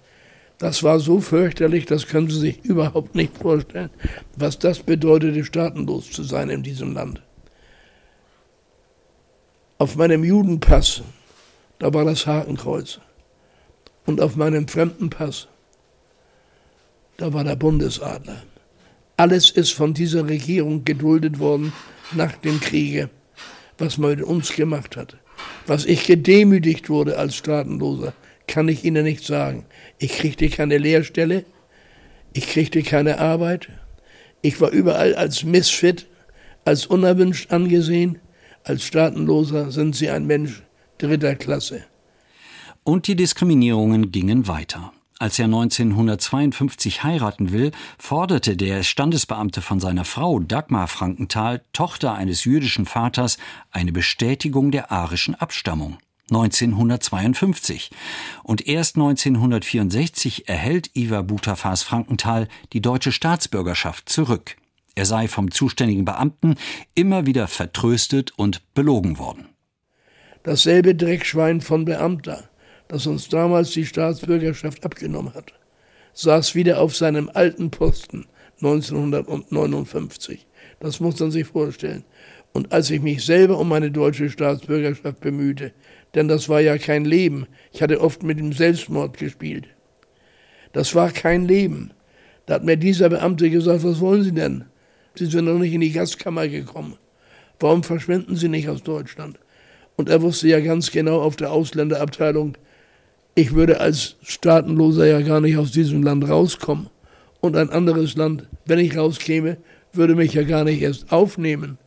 Das 0.58 0.84
war 0.84 1.00
so 1.00 1.20
fürchterlich, 1.20 1.86
das 1.86 2.08
können 2.08 2.30
Sie 2.30 2.40
sich 2.40 2.64
überhaupt 2.64 3.16
nicht 3.16 3.38
vorstellen, 3.38 3.90
was 4.38 4.60
das 4.60 4.80
bedeutete, 4.80 5.44
staatenlos 5.44 6.12
zu 6.12 6.24
sein 6.24 6.50
in 6.50 6.64
diesem 6.64 6.94
Land. 6.94 7.22
Auf 9.78 9.96
meinem 9.96 10.24
Judenpass, 10.24 11.02
da 11.80 11.94
war 11.94 12.06
das 12.06 12.26
Hakenkreuz. 12.26 13.00
Und 14.06 14.22
auf 14.22 14.36
meinem 14.36 14.68
Fremdenpass, 14.68 15.48
da 17.18 17.34
war 17.34 17.44
der 17.44 17.56
Bundesadler. 17.56 18.44
Alles 19.18 19.50
ist 19.50 19.72
von 19.72 19.94
dieser 19.94 20.28
Regierung 20.28 20.86
geduldet 20.86 21.40
worden 21.40 21.74
nach 22.12 22.34
dem 22.34 22.60
Kriege, 22.60 23.10
was 23.78 23.98
man 23.98 24.12
mit 24.12 24.22
uns 24.24 24.54
gemacht 24.54 24.98
hat. 24.98 25.18
Was 25.68 25.86
ich 25.86 26.06
gedemütigt 26.06 26.90
wurde 26.90 27.18
als 27.18 27.36
Staatenloser, 27.36 28.14
kann 28.48 28.68
ich 28.68 28.84
Ihnen 28.84 29.04
nicht 29.04 29.26
sagen. 29.26 29.66
Ich 29.98 30.18
kriegte 30.18 30.50
keine 30.50 30.78
Lehrstelle, 30.78 31.46
ich 32.34 32.48
kriegte 32.48 32.84
keine 32.84 33.20
Arbeit, 33.20 33.70
ich 34.42 34.60
war 34.60 34.72
überall 34.72 35.16
als 35.16 35.44
Misfit, 35.44 36.08
als 36.66 36.86
unerwünscht 36.86 37.52
angesehen. 37.52 38.20
Als 38.64 38.84
Staatenloser 38.84 39.72
sind 39.72 39.96
Sie 39.96 40.10
ein 40.10 40.26
Mensch 40.26 40.64
dritter 40.98 41.36
Klasse. 41.36 41.84
Und 42.84 43.08
die 43.08 43.16
Diskriminierungen 43.16 44.12
gingen 44.12 44.48
weiter. 44.48 44.94
Als 45.20 45.40
er 45.40 45.46
1952 45.46 47.04
heiraten 47.04 47.52
will, 47.52 47.72
forderte 47.98 48.58
der 48.58 48.84
Standesbeamte 48.84 49.62
von 49.62 49.80
seiner 49.80 50.06
Frau 50.06 50.40
Dagmar 50.40 50.88
Frankenthal, 50.88 51.62
Tochter 51.72 52.14
eines 52.14 52.44
jüdischen 52.46 52.86
Vaters, 52.86 53.38
eine 53.72 53.92
Bestätigung 53.92 54.72
der 54.72 54.92
arischen 54.92 55.36
Abstammung. 55.36 55.98
1952. 56.30 57.92
Und 58.44 58.68
erst 58.68 58.96
1964 58.96 60.50
erhält 60.50 60.90
Iva 60.94 61.22
Butafas 61.22 61.84
Frankenthal 61.84 62.48
die 62.74 62.82
deutsche 62.82 63.12
Staatsbürgerschaft 63.12 64.10
zurück. 64.10 64.56
Er 64.96 65.06
sei 65.06 65.28
vom 65.28 65.52
zuständigen 65.52 66.06
Beamten 66.06 66.56
immer 66.96 67.26
wieder 67.26 67.48
vertröstet 67.48 68.32
und 68.38 68.74
belogen 68.74 69.18
worden. 69.18 69.50
Dasselbe 70.44 70.94
Dreckschwein 70.94 71.62
von 71.62 71.86
Beamter 71.86 72.50
das 72.94 73.08
uns 73.08 73.28
damals 73.28 73.72
die 73.72 73.88
Staatsbürgerschaft 73.88 74.86
abgenommen 74.86 75.34
hat, 75.34 75.52
saß 76.14 76.54
wieder 76.56 76.80
auf 76.80 76.96
seinem 76.96 77.30
alten 77.34 77.72
Posten 77.72 78.28
1959. 78.62 80.46
Das 80.80 81.00
muss 81.00 81.20
man 81.20 81.32
sich 81.32 81.48
vorstellen. 81.48 82.04
Und 82.54 82.72
als 82.72 82.92
ich 82.92 83.02
mich 83.02 83.26
selber 83.26 83.58
um 83.58 83.68
meine 83.68 83.90
deutsche 83.90 84.30
Staatsbürgerschaft 84.30 85.22
bemühte, 85.22 85.74
denn 86.14 86.28
das 86.28 86.50
war 86.50 86.62
ja 86.62 86.78
kein 86.78 87.04
Leben, 87.04 87.48
ich 87.72 87.82
hatte 87.82 88.00
oft 88.00 88.22
mit 88.22 88.38
dem 88.38 88.54
Selbstmord 88.54 89.18
gespielt. 89.18 89.70
Das 90.72 90.94
war 90.94 91.10
kein 91.10 91.48
Leben. 91.48 91.94
Da 92.46 92.56
hat 92.56 92.64
mir 92.64 92.78
dieser 92.78 93.10
Beamte 93.10 93.50
gesagt, 93.50 93.84
was 93.84 94.00
wollen 94.00 94.24
Sie 94.24 94.34
denn? 94.34 94.66
Sie 95.16 95.28
sind 95.28 95.46
noch 95.46 95.60
nicht 95.60 95.74
in 95.74 95.82
die 95.82 95.92
Gastkammer 95.92 96.48
gekommen. 96.48 96.98
Warum 97.60 97.84
verschwinden 97.84 98.36
Sie 98.36 98.50
nicht 98.50 98.68
aus 98.68 98.84
Deutschland? 98.84 99.40
Und 99.96 100.10
er 100.10 100.22
wusste 100.22 100.48
ja 100.48 100.60
ganz 100.60 100.92
genau 100.92 101.22
auf 101.22 101.36
der 101.36 101.52
Ausländerabteilung, 101.52 102.58
ich 103.36 103.54
würde 103.54 103.80
als 103.80 104.16
Staatenloser 104.22 105.06
ja 105.08 105.22
gar 105.22 105.42
nicht 105.42 105.58
aus 105.58 105.72
diesem 105.72 106.04
Land 106.04 106.28
rauskommen. 106.28 106.90
Und 107.42 107.56
ein 107.56 107.70
anderes 107.70 108.16
Land, 108.16 108.48
wenn 108.66 108.80
ich 108.80 108.98
rauskäme, 108.98 109.58
würde 109.92 110.16
mich 110.16 110.34
ja 110.34 110.44
gar 110.44 110.64
nicht 110.64 110.82
erst 110.82 111.12
aufnehmen. 111.12 111.78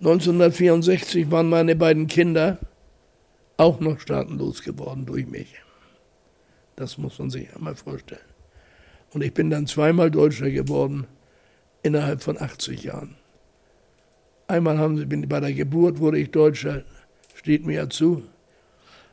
1964 0.00 1.30
waren 1.30 1.48
meine 1.48 1.76
beiden 1.76 2.06
Kinder 2.06 2.58
auch 3.56 3.80
noch 3.80 4.00
staatenlos 4.00 4.62
geworden 4.62 5.06
durch 5.06 5.26
mich. 5.26 5.54
Das 6.76 6.98
muss 6.98 7.18
man 7.18 7.30
sich 7.30 7.54
einmal 7.54 7.76
vorstellen. 7.76 8.20
Und 9.12 9.22
ich 9.22 9.32
bin 9.32 9.48
dann 9.48 9.66
zweimal 9.66 10.10
Deutscher 10.10 10.50
geworden 10.50 11.06
innerhalb 11.86 12.22
von 12.22 12.40
80 12.40 12.82
Jahren. 12.82 13.14
Einmal 14.48 14.78
haben 14.78 14.98
sie, 14.98 15.06
bei 15.06 15.40
der 15.40 15.52
Geburt 15.52 16.00
wurde 16.00 16.18
ich 16.18 16.32
Deutscher, 16.32 16.82
steht 17.34 17.64
mir 17.64 17.74
ja 17.74 17.88
zu. 17.88 18.24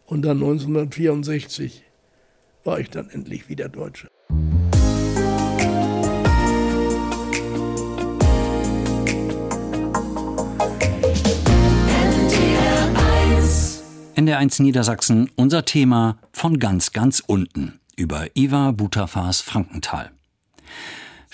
Und 0.06 0.24
dann 0.24 0.38
1964 0.38 1.84
war 2.64 2.80
ich 2.80 2.90
dann 2.90 3.10
endlich 3.10 3.48
wieder 3.48 3.70
Deutscher. 3.70 4.10
NDR1 14.16 14.62
Niedersachsen, 14.62 15.30
unser 15.36 15.66
Thema 15.66 16.18
von 16.32 16.58
ganz, 16.58 16.92
ganz 16.92 17.22
unten 17.26 17.80
über 17.96 18.28
Ivar 18.36 18.74
Butafas 18.74 19.42
Frankenthal. 19.42 20.12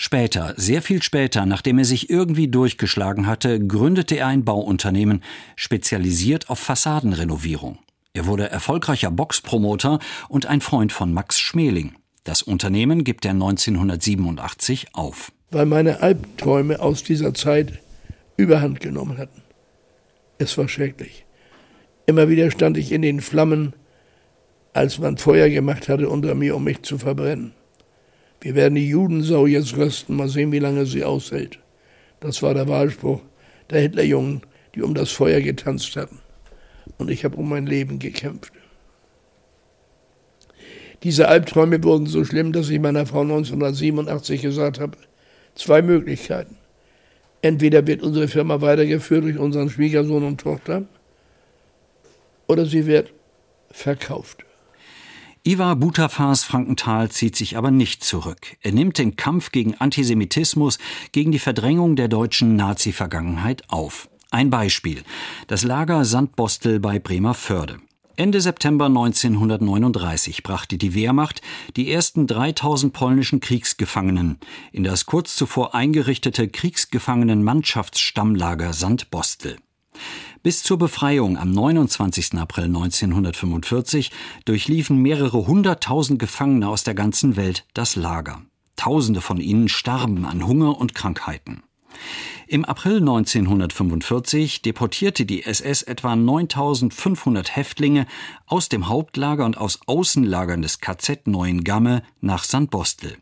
Später, 0.02 0.54
sehr 0.56 0.82
viel 0.82 1.04
später, 1.04 1.46
nachdem 1.46 1.78
er 1.78 1.84
sich 1.84 2.10
irgendwie 2.10 2.48
durchgeschlagen 2.48 3.28
hatte, 3.28 3.60
gründete 3.60 4.16
er 4.16 4.28
ein 4.28 4.46
Bauunternehmen, 4.46 5.22
spezialisiert 5.58 6.50
auf 6.50 6.58
Fassadenrenovierung. 6.58 7.80
Er 8.14 8.26
wurde 8.26 8.50
erfolgreicher 8.50 9.12
Boxpromoter 9.12 10.00
und 10.30 10.46
ein 10.46 10.62
Freund 10.62 10.94
von 10.94 11.12
Max 11.12 11.38
Schmeling. 11.38 11.96
Das 12.24 12.42
Unternehmen 12.42 13.04
gibt 13.04 13.26
er 13.26 13.32
1987 13.32 14.88
auf. 14.94 15.34
Weil 15.52 15.66
meine 15.66 16.02
Albträume 16.02 16.80
aus 16.80 17.04
dieser 17.04 17.34
Zeit 17.34 17.80
überhand 18.38 18.80
genommen 18.80 19.18
hatten. 19.18 19.42
Es 20.38 20.58
war 20.58 20.70
schrecklich. 20.70 21.26
Immer 22.06 22.30
wieder 22.30 22.52
stand 22.52 22.78
ich 22.78 22.94
in 22.94 23.02
den 23.02 23.20
Flammen, 23.20 23.74
als 24.72 24.98
man 24.98 25.18
Feuer 25.18 25.50
gemacht 25.50 25.90
hatte 25.90 26.08
unter 26.08 26.36
mir, 26.36 26.56
um 26.56 26.64
mich 26.64 26.84
zu 26.84 26.98
verbrennen. 26.98 27.52
Wir 28.42 28.56
werden 28.56 28.76
die 28.76 28.88
Judensau 28.88 29.46
jetzt 29.46 29.76
rösten, 29.76 30.16
mal 30.16 30.30
sehen, 30.30 30.52
wie 30.52 30.60
lange 30.60 30.86
sie 30.86 31.04
aushält. 31.04 31.60
Das 32.20 32.42
war 32.42 32.54
der 32.54 32.68
Wahlspruch 32.68 33.22
der 33.70 33.82
Hitlerjungen, 33.82 34.42
die 34.76 34.82
um 34.82 34.94
das 34.94 35.12
Feuer 35.12 35.42
getanzt 35.42 35.96
hatten. 35.96 36.20
Und 36.98 37.12
ich 37.12 37.26
habe 37.26 37.38
um 37.38 37.50
mein 37.50 37.66
Leben 37.66 38.00
gekämpft. 38.00 38.54
Diese 41.04 41.28
Albträume 41.28 41.82
wurden 41.84 42.08
so 42.08 42.26
schlimm, 42.26 42.52
dass 42.52 42.70
ich 42.70 42.80
meiner 42.80 43.06
Frau 43.06 43.22
1987 43.22 44.42
gesagt 44.42 44.80
habe, 44.80 44.98
zwei 45.56 45.82
Möglichkeiten. 45.82 46.58
Entweder 47.42 47.88
wird 47.88 48.02
unsere 48.02 48.28
Firma 48.28 48.60
weitergeführt 48.60 49.24
durch 49.24 49.38
unseren 49.38 49.70
Schwiegersohn 49.70 50.24
und 50.24 50.42
Tochter, 50.42 50.84
oder 52.48 52.66
sie 52.66 52.86
wird 52.86 53.14
verkauft. 53.72 54.44
Ivar 55.46 55.78
Butafas 55.78 56.44
Frankenthal 56.44 57.12
zieht 57.12 57.38
sich 57.38 57.56
aber 57.56 57.72
nicht 57.72 58.04
zurück. 58.04 58.58
Er 58.62 58.74
nimmt 58.74 58.98
den 58.98 59.16
Kampf 59.16 59.52
gegen 59.52 59.76
Antisemitismus, 59.76 60.80
gegen 61.14 61.32
die 61.32 61.40
Verdrängung 61.40 61.96
der 61.96 62.10
deutschen 62.10 62.58
Nazi-Vergangenheit 62.58 63.64
auf. 63.70 64.10
Ein 64.32 64.50
Beispiel. 64.50 65.02
Das 65.48 65.64
Lager 65.64 66.04
Sandbostel 66.04 66.82
bei 66.82 67.00
Bremerförde. 67.00 67.78
Ende 68.18 68.42
September 68.42 68.88
1939 68.88 70.44
brachte 70.44 70.78
die 70.78 70.94
Wehrmacht 70.94 71.42
die 71.78 71.90
ersten 71.90 72.28
3000 72.28 72.92
polnischen 72.92 73.40
Kriegsgefangenen 73.40 74.40
in 74.74 74.84
das 74.84 75.06
kurz 75.06 75.38
zuvor 75.38 75.74
eingerichtete 75.74 76.50
Kriegsgefangenen-Mannschaftsstammlager 76.50 78.74
Sandbostel. 78.74 79.56
Bis 80.42 80.64
zur 80.64 80.78
Befreiung 80.78 81.38
am 81.38 81.52
29. 81.52 82.36
April 82.36 82.66
1945 82.66 84.10
durchliefen 84.46 84.98
mehrere 85.02 85.46
hunderttausend 85.46 86.18
Gefangene 86.18 86.70
aus 86.70 86.86
der 86.86 86.94
ganzen 86.94 87.36
Welt 87.36 87.66
das 87.74 87.98
Lager. 87.98 88.42
Tausende 88.78 89.20
von 89.20 89.42
ihnen 89.42 89.68
starben 89.68 90.26
an 90.26 90.48
Hunger 90.48 90.78
und 90.78 90.96
Krankheiten. 90.96 91.64
Im 92.48 92.64
April 92.64 93.00
1945 93.00 94.62
deportierte 94.62 95.26
die 95.26 95.44
SS 95.44 95.82
etwa 95.82 96.16
9500 96.16 97.58
Häftlinge 97.58 98.08
aus 98.46 98.70
dem 98.70 98.88
Hauptlager 98.88 99.44
und 99.46 99.58
aus 99.58 99.80
Außenlagern 99.88 100.62
des 100.62 100.80
KZ 100.80 101.28
Neuengamme 101.28 102.02
nach 102.22 102.46
Sandbostel. 102.46 103.18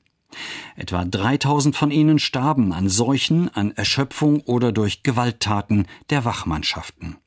Etwa 0.75 1.05
3000 1.05 1.75
von 1.75 1.91
ihnen 1.91 2.19
starben 2.19 2.71
an 2.73 2.89
Seuchen, 2.89 3.49
an 3.53 3.71
Erschöpfung 3.71 4.41
oder 4.41 4.71
durch 4.71 5.03
Gewalttaten 5.03 5.87
der 6.09 6.25
Wachmannschaften. 6.25 7.17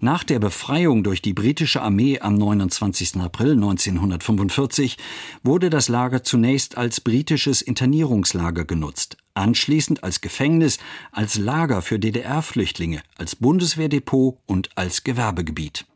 Nach 0.00 0.24
der 0.24 0.38
Befreiung 0.38 1.04
durch 1.04 1.22
die 1.22 1.34
britische 1.34 1.82
Armee 1.82 2.18
am 2.20 2.34
29. 2.34 3.16
April 3.16 3.52
1945 3.52 4.96
wurde 5.42 5.70
das 5.70 5.88
Lager 5.88 6.24
zunächst 6.24 6.76
als 6.76 7.00
britisches 7.00 7.62
Internierungslager 7.62 8.64
genutzt, 8.64 9.18
anschließend 9.34 10.02
als 10.02 10.20
Gefängnis, 10.20 10.78
als 11.12 11.38
Lager 11.38 11.82
für 11.82 11.98
DDR-Flüchtlinge, 11.98 13.02
als 13.16 13.36
Bundeswehrdepot 13.36 14.38
und 14.46 14.70
als 14.76 15.04
Gewerbegebiet. 15.04 15.86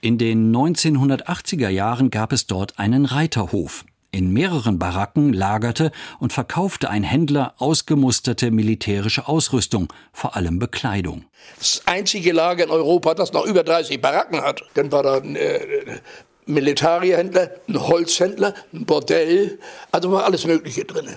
In 0.00 0.16
den 0.16 0.54
1980er 0.54 1.68
Jahren 1.68 2.10
gab 2.10 2.32
es 2.32 2.46
dort 2.46 2.78
einen 2.78 3.04
Reiterhof, 3.04 3.84
in 4.10 4.32
mehreren 4.32 4.78
Baracken 4.78 5.32
lagerte 5.32 5.92
und 6.18 6.32
verkaufte 6.32 6.88
ein 6.90 7.02
Händler 7.02 7.54
ausgemusterte 7.58 8.50
militärische 8.50 9.28
Ausrüstung, 9.28 9.92
vor 10.12 10.36
allem 10.36 10.58
Bekleidung. 10.58 11.24
Das 11.58 11.82
einzige 11.86 12.32
Lager 12.32 12.64
in 12.64 12.70
Europa, 12.70 13.14
das 13.14 13.32
noch 13.32 13.44
über 13.44 13.62
30 13.62 14.00
Baracken 14.00 14.40
hat. 14.40 14.62
Dann 14.74 14.90
war 14.92 15.02
da 15.02 15.16
ein 15.16 15.36
äh, 15.36 16.00
Militarierhändler, 16.46 17.50
ein 17.68 17.80
Holzhändler, 17.80 18.54
ein 18.72 18.86
Bordell, 18.86 19.58
also 19.92 20.10
war 20.10 20.24
alles 20.24 20.46
Mögliche 20.46 20.84
drin. 20.84 21.08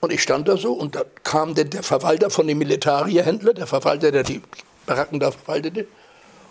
Und 0.00 0.12
ich 0.12 0.22
stand 0.22 0.48
da 0.48 0.56
so 0.56 0.72
und 0.72 0.96
da 0.96 1.04
kam 1.22 1.54
denn 1.54 1.70
der 1.70 1.82
Verwalter 1.82 2.28
von 2.28 2.46
dem 2.46 2.58
Militarierhändler, 2.58 3.54
der 3.54 3.66
Verwalter, 3.66 4.10
der 4.10 4.24
die 4.24 4.42
Baracken 4.84 5.20
da 5.20 5.30
verwaltete, 5.30 5.86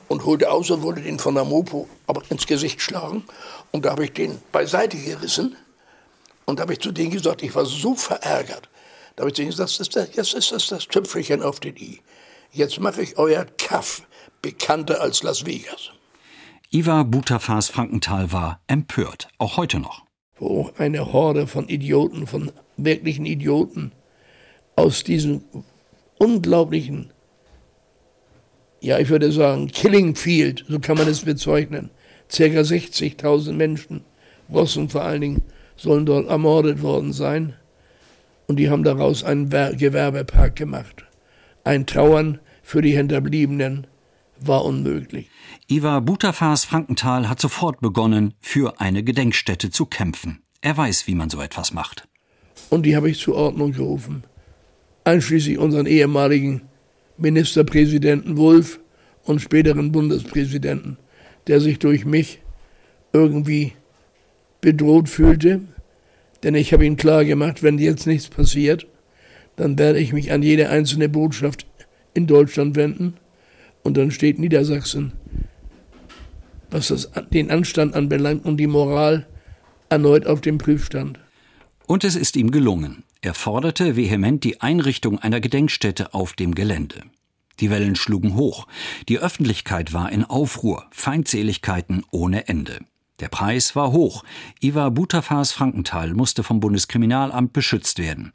und 0.07 0.25
holte 0.25 0.51
aus 0.51 0.69
und 0.69 0.81
wollte 0.81 1.01
den 1.01 1.19
von 1.19 1.35
der 1.35 1.45
Mopo 1.45 1.87
aber 2.07 2.21
ins 2.29 2.45
Gesicht 2.45 2.81
schlagen. 2.81 3.23
Und 3.71 3.85
da 3.85 3.91
habe 3.91 4.05
ich 4.05 4.13
den 4.13 4.39
beiseite 4.51 4.97
gerissen 4.97 5.55
und 6.45 6.59
da 6.59 6.63
habe 6.63 6.73
ich 6.73 6.79
zu 6.79 6.91
denen 6.91 7.11
gesagt, 7.11 7.41
ich 7.41 7.55
war 7.55 7.65
so 7.65 7.95
verärgert. 7.95 8.69
Da 9.15 9.21
habe 9.21 9.29
ich 9.29 9.35
zu 9.35 9.41
denen 9.41 9.51
gesagt, 9.51 9.69
das 9.69 9.79
ist 9.79 9.95
das, 9.95 10.15
jetzt 10.15 10.33
ist 10.33 10.51
das 10.51 10.67
das 10.67 10.87
Tüpfelchen 10.87 11.41
auf 11.41 11.59
den 11.59 11.77
I. 11.77 12.01
Jetzt 12.51 12.79
mache 12.79 13.01
ich 13.01 13.17
euer 13.17 13.45
Kaff 13.57 14.03
bekannter 14.41 15.01
als 15.01 15.23
Las 15.23 15.45
Vegas. 15.45 15.91
Ivar 16.69 17.05
Butafas 17.05 17.69
Frankenthal 17.69 18.31
war 18.31 18.61
empört, 18.67 19.29
auch 19.37 19.57
heute 19.57 19.79
noch. 19.79 20.03
Wo 20.37 20.71
eine 20.77 21.13
Horde 21.13 21.47
von 21.47 21.69
Idioten, 21.69 22.27
von 22.27 22.51
wirklichen 22.77 23.25
Idioten 23.25 23.91
aus 24.75 25.03
diesem 25.03 25.43
unglaublichen 26.17 27.11
ja, 28.81 28.97
ich 28.97 29.09
würde 29.09 29.31
sagen, 29.31 29.67
Killing 29.67 30.15
Field, 30.15 30.65
so 30.67 30.79
kann 30.79 30.97
man 30.97 31.07
es 31.07 31.21
bezeichnen. 31.21 31.91
Circa 32.31 32.61
60.000 32.61 33.53
Menschen, 33.53 34.01
Russen 34.51 34.89
vor 34.89 35.03
allen 35.03 35.21
Dingen, 35.21 35.41
sollen 35.75 36.05
dort 36.05 36.29
ermordet 36.29 36.81
worden 36.81 37.13
sein. 37.13 37.53
Und 38.47 38.57
die 38.57 38.69
haben 38.69 38.83
daraus 38.83 39.23
einen 39.23 39.49
Gewerbepark 39.49 40.55
gemacht. 40.55 41.03
Ein 41.63 41.85
Trauern 41.85 42.39
für 42.63 42.81
die 42.81 42.95
Hinterbliebenen 42.95 43.87
war 44.39 44.65
unmöglich. 44.65 45.29
Ivar 45.67 46.01
Butafas 46.01 46.65
Frankenthal 46.65 47.29
hat 47.29 47.39
sofort 47.39 47.79
begonnen, 47.79 48.33
für 48.39 48.79
eine 48.79 49.03
Gedenkstätte 49.03 49.69
zu 49.69 49.85
kämpfen. 49.85 50.41
Er 50.61 50.75
weiß, 50.77 51.07
wie 51.07 51.15
man 51.15 51.29
so 51.29 51.41
etwas 51.41 51.73
macht. 51.73 52.07
Und 52.69 52.85
die 52.85 52.95
habe 52.95 53.09
ich 53.09 53.19
zur 53.19 53.35
Ordnung 53.35 53.73
gerufen. 53.73 54.23
Einschließlich 55.03 55.57
unseren 55.57 55.85
ehemaligen 55.85 56.61
Ministerpräsidenten 57.17 58.37
Wulff 58.37 58.79
und 59.23 59.41
späteren 59.41 59.91
Bundespräsidenten, 59.91 60.97
der 61.47 61.59
sich 61.59 61.79
durch 61.79 62.05
mich 62.05 62.39
irgendwie 63.13 63.73
bedroht 64.61 65.09
fühlte, 65.09 65.61
denn 66.43 66.55
ich 66.55 66.73
habe 66.73 66.85
ihm 66.85 66.97
klar 66.97 67.25
gemacht, 67.25 67.63
wenn 67.63 67.77
jetzt 67.77 68.07
nichts 68.07 68.29
passiert, 68.29 68.87
dann 69.55 69.77
werde 69.77 69.99
ich 69.99 70.13
mich 70.13 70.31
an 70.31 70.43
jede 70.43 70.69
einzelne 70.69 71.09
Botschaft 71.09 71.65
in 72.13 72.27
Deutschland 72.27 72.75
wenden 72.75 73.15
und 73.83 73.97
dann 73.97 74.11
steht 74.11 74.39
Niedersachsen, 74.39 75.13
was 76.69 76.87
das, 76.87 77.11
den 77.31 77.51
Anstand 77.51 77.95
anbelangt 77.95 78.45
und 78.45 78.57
die 78.57 78.67
Moral, 78.67 79.27
erneut 79.89 80.25
auf 80.25 80.41
dem 80.41 80.57
Prüfstand. 80.57 81.19
Und 81.85 82.03
es 82.03 82.15
ist 82.15 82.37
ihm 82.37 82.51
gelungen. 82.51 83.03
Er 83.21 83.33
forderte 83.33 83.97
vehement 83.97 84.43
die 84.43 84.61
Einrichtung 84.61 85.19
einer 85.19 85.41
Gedenkstätte 85.41 86.13
auf 86.13 86.33
dem 86.33 86.55
Gelände. 86.55 87.03
Die 87.59 87.69
Wellen 87.69 87.95
schlugen 87.95 88.35
hoch. 88.35 88.67
Die 89.09 89.19
Öffentlichkeit 89.19 89.93
war 89.93 90.11
in 90.11 90.23
Aufruhr, 90.23 90.85
Feindseligkeiten 90.91 92.03
ohne 92.11 92.47
Ende. 92.47 92.79
Der 93.21 93.29
Preis 93.29 93.75
war 93.75 93.91
hoch. 93.91 94.23
Iva 94.61 94.89
Butafas 94.89 95.51
Frankenthal 95.51 96.15
musste 96.15 96.41
vom 96.41 96.59
Bundeskriminalamt 96.59 97.53
beschützt 97.53 97.99
werden. 97.99 98.33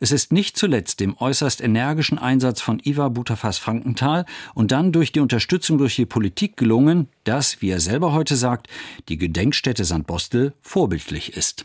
Es 0.00 0.12
ist 0.12 0.32
nicht 0.32 0.58
zuletzt 0.58 1.00
dem 1.00 1.16
äußerst 1.16 1.62
energischen 1.62 2.18
Einsatz 2.18 2.60
von 2.60 2.78
Iva 2.84 3.08
Butafas 3.08 3.56
Frankenthal 3.56 4.26
und 4.54 4.70
dann 4.70 4.92
durch 4.92 5.12
die 5.12 5.20
Unterstützung 5.20 5.78
durch 5.78 5.96
die 5.96 6.04
Politik 6.04 6.58
gelungen, 6.58 7.08
dass, 7.24 7.62
wie 7.62 7.70
er 7.70 7.80
selber 7.80 8.12
heute 8.12 8.36
sagt, 8.36 8.68
die 9.08 9.16
Gedenkstätte 9.16 9.86
St. 9.86 10.06
Bostel 10.06 10.52
vorbildlich 10.60 11.34
ist. 11.34 11.64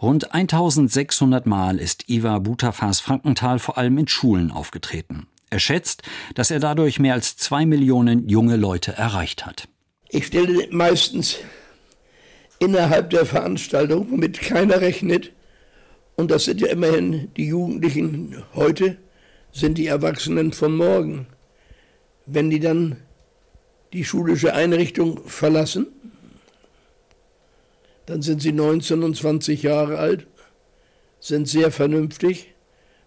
Rund 0.00 0.32
1600 0.34 1.44
Mal 1.44 1.76
ist 1.78 2.08
Iva 2.08 2.38
Butafas 2.38 3.00
Frankenthal 3.00 3.58
vor 3.58 3.76
allem 3.76 3.98
in 3.98 4.08
Schulen 4.08 4.50
aufgetreten. 4.50 5.26
Er 5.52 5.58
schätzt, 5.58 6.00
dass 6.34 6.50
er 6.50 6.60
dadurch 6.60 6.98
mehr 6.98 7.12
als 7.12 7.36
zwei 7.36 7.66
Millionen 7.66 8.26
junge 8.26 8.56
Leute 8.56 8.92
erreicht 8.92 9.44
hat. 9.44 9.68
Ich 10.08 10.28
stelle 10.28 10.66
meistens 10.70 11.40
innerhalb 12.58 13.10
der 13.10 13.26
Veranstaltung, 13.26 14.10
womit 14.10 14.40
keiner 14.40 14.80
rechnet, 14.80 15.30
und 16.16 16.30
das 16.30 16.44
sind 16.44 16.62
ja 16.62 16.68
immerhin 16.68 17.30
die 17.36 17.48
Jugendlichen 17.48 18.42
heute, 18.54 18.96
sind 19.52 19.76
die 19.76 19.88
Erwachsenen 19.88 20.54
von 20.54 20.74
morgen. 20.74 21.26
Wenn 22.24 22.48
die 22.48 22.60
dann 22.60 22.96
die 23.92 24.06
schulische 24.06 24.54
Einrichtung 24.54 25.20
verlassen, 25.26 25.86
dann 28.06 28.22
sind 28.22 28.40
sie 28.40 28.52
19 28.52 29.02
und 29.02 29.18
20 29.18 29.62
Jahre 29.62 29.98
alt, 29.98 30.26
sind 31.20 31.46
sehr 31.46 31.70
vernünftig, 31.70 32.54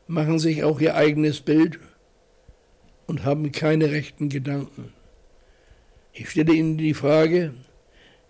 machen 0.05 0.37
sich 0.37 0.63
auch 0.63 0.79
ihr 0.79 0.93
eigenes 0.93 1.41
Bild 1.41 1.79
und 3.07 3.23
haben 3.23 3.51
keine 3.51 3.91
rechten 3.91 4.29
Gedanken. 4.29 4.93
Ich 6.13 6.29
stelle 6.29 6.53
Ihnen 6.53 6.77
die 6.77 6.93
Frage, 6.93 7.53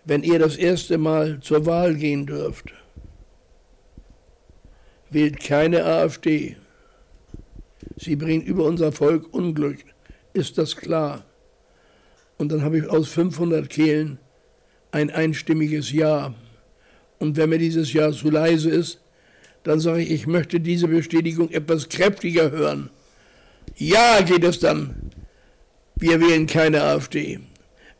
wenn 0.04 0.22
ihr 0.22 0.38
das 0.38 0.56
erste 0.56 0.98
Mal 0.98 1.40
zur 1.40 1.66
Wahl 1.66 1.94
gehen 1.94 2.26
dürft. 2.26 2.72
Wählt 5.10 5.40
keine 5.40 5.84
AfD. 5.84 6.56
Sie 7.96 8.16
bringt 8.16 8.46
über 8.46 8.64
unser 8.64 8.92
Volk 8.92 9.32
Unglück. 9.32 9.78
Ist 10.32 10.58
das 10.58 10.76
klar? 10.76 11.24
Und 12.38 12.52
dann 12.52 12.62
habe 12.62 12.78
ich 12.78 12.88
aus 12.88 13.08
500 13.08 13.68
Kehlen 13.70 14.18
ein 14.90 15.10
einstimmiges 15.10 15.92
Ja. 15.92 16.34
Und 17.18 17.36
wenn 17.36 17.48
mir 17.48 17.58
dieses 17.58 17.92
Ja 17.92 18.12
zu 18.12 18.30
leise 18.30 18.70
ist, 18.70 19.00
dann 19.62 19.80
sage 19.80 20.02
ich, 20.02 20.10
ich 20.10 20.26
möchte 20.26 20.60
diese 20.60 20.88
Bestätigung 20.88 21.50
etwas 21.50 21.88
kräftiger 21.88 22.50
hören. 22.50 22.90
Ja, 23.74 24.20
geht 24.22 24.44
es 24.44 24.60
dann. 24.60 25.10
Wir 25.96 26.20
wählen 26.20 26.46
keine 26.46 26.82
AfD. 26.82 27.40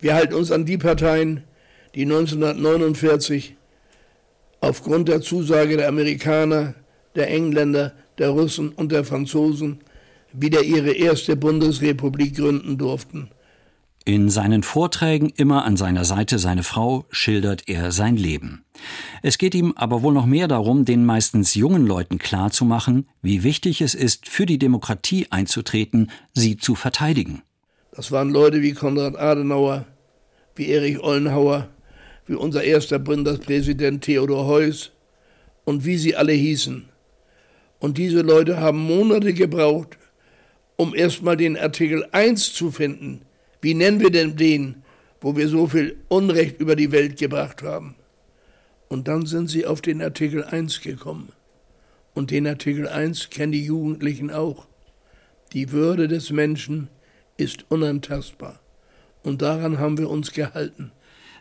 Wir 0.01 0.15
halten 0.15 0.35
uns 0.35 0.53
an 0.53 0.65
die 0.65 0.79
Parteien, 0.79 1.43
die 1.95 2.03
1949 2.03 3.57
aufgrund 4.61 5.09
der 5.09 5.21
Zusage 5.21 5.77
der 5.77 5.89
Amerikaner, 5.89 6.75
der 7.15 7.31
Engländer, 7.31 7.93
der 8.19 8.31
Russen 8.31 8.71
und 8.71 8.93
der 8.93 9.05
Franzosen 9.05 9.81
wieder 10.33 10.63
ihre 10.63 10.93
erste 10.93 11.37
Bundesrepublik 11.37 12.37
gründen 12.37 12.77
durften. 12.77 13.31
In 14.09 14.31
seinen 14.31 14.63
Vorträgen 14.63 15.33
immer 15.37 15.65
an 15.65 15.77
seiner 15.77 16.05
Seite 16.05 16.39
seine 16.39 16.63
Frau 16.63 17.07
schildert 17.11 17.65
er 17.67 17.91
sein 17.91 18.17
Leben. 18.17 18.65
Es 19.21 19.37
geht 19.37 19.53
ihm 19.53 19.73
aber 19.75 20.01
wohl 20.01 20.15
noch 20.15 20.27
mehr 20.27 20.47
darum, 20.47 20.85
den 20.85 21.05
meistens 21.05 21.57
jungen 21.57 21.85
Leuten 21.85 22.19
klarzumachen, 22.19 23.09
wie 23.21 23.43
wichtig 23.43 23.81
es 23.81 23.97
ist, 23.97 24.29
für 24.29 24.47
die 24.47 24.61
Demokratie 24.61 25.27
einzutreten, 25.31 26.13
sie 26.35 26.57
zu 26.57 26.77
verteidigen. 26.77 27.43
Das 27.91 28.13
waren 28.13 28.31
Leute 28.31 28.63
wie 28.63 28.75
Konrad 28.75 29.17
Adenauer, 29.17 29.87
wie 30.55 30.69
Erich 30.69 31.01
Ollenhauer, 31.01 31.69
wie 32.29 32.37
unser 32.37 32.63
erster 32.63 33.01
Bundespräsident 33.01 34.05
Theodor 34.05 34.47
Heuss 34.47 34.93
und 35.65 35.85
wie 35.85 35.99
sie 35.99 36.15
alle 36.15 36.33
hießen. 36.33 36.89
Und 37.81 37.99
diese 37.99 38.21
Leute 38.21 38.61
haben 38.61 38.79
Monate 38.79 39.35
gebraucht, 39.35 39.99
um 40.77 40.95
erstmal 40.95 41.37
den 41.37 41.57
Artikel 41.57 42.07
1 42.13 42.53
zu 42.53 42.71
finden. 42.71 43.23
Wie 43.67 43.75
nennen 43.75 43.99
wir 43.99 44.13
denn 44.13 44.37
den, 44.37 44.85
wo 45.21 45.35
wir 45.35 45.49
so 45.49 45.67
viel 45.67 45.97
Unrecht 46.07 46.61
über 46.61 46.77
die 46.77 46.93
Welt 46.93 47.19
gebracht 47.19 47.65
haben? 47.65 47.97
Und 48.87 49.09
dann 49.09 49.27
sind 49.27 49.49
sie 49.49 49.67
auf 49.67 49.81
den 49.81 50.01
Artikel 50.01 50.45
1 50.45 50.83
gekommen. 50.83 51.33
Und 52.15 52.31
den 52.31 52.47
Artikel 52.47 52.87
1 52.87 53.29
kennen 53.31 53.51
die 53.51 53.65
Jugendlichen 53.65 54.31
auch. 54.31 54.69
Die 55.53 55.73
Würde 55.73 56.07
des 56.07 56.31
Menschen 56.31 56.91
ist 57.39 57.69
unantastbar. 57.69 58.61
Und 59.25 59.43
daran 59.43 59.81
haben 59.81 59.99
wir 59.99 60.11
uns 60.11 60.31
gehalten. 60.31 60.93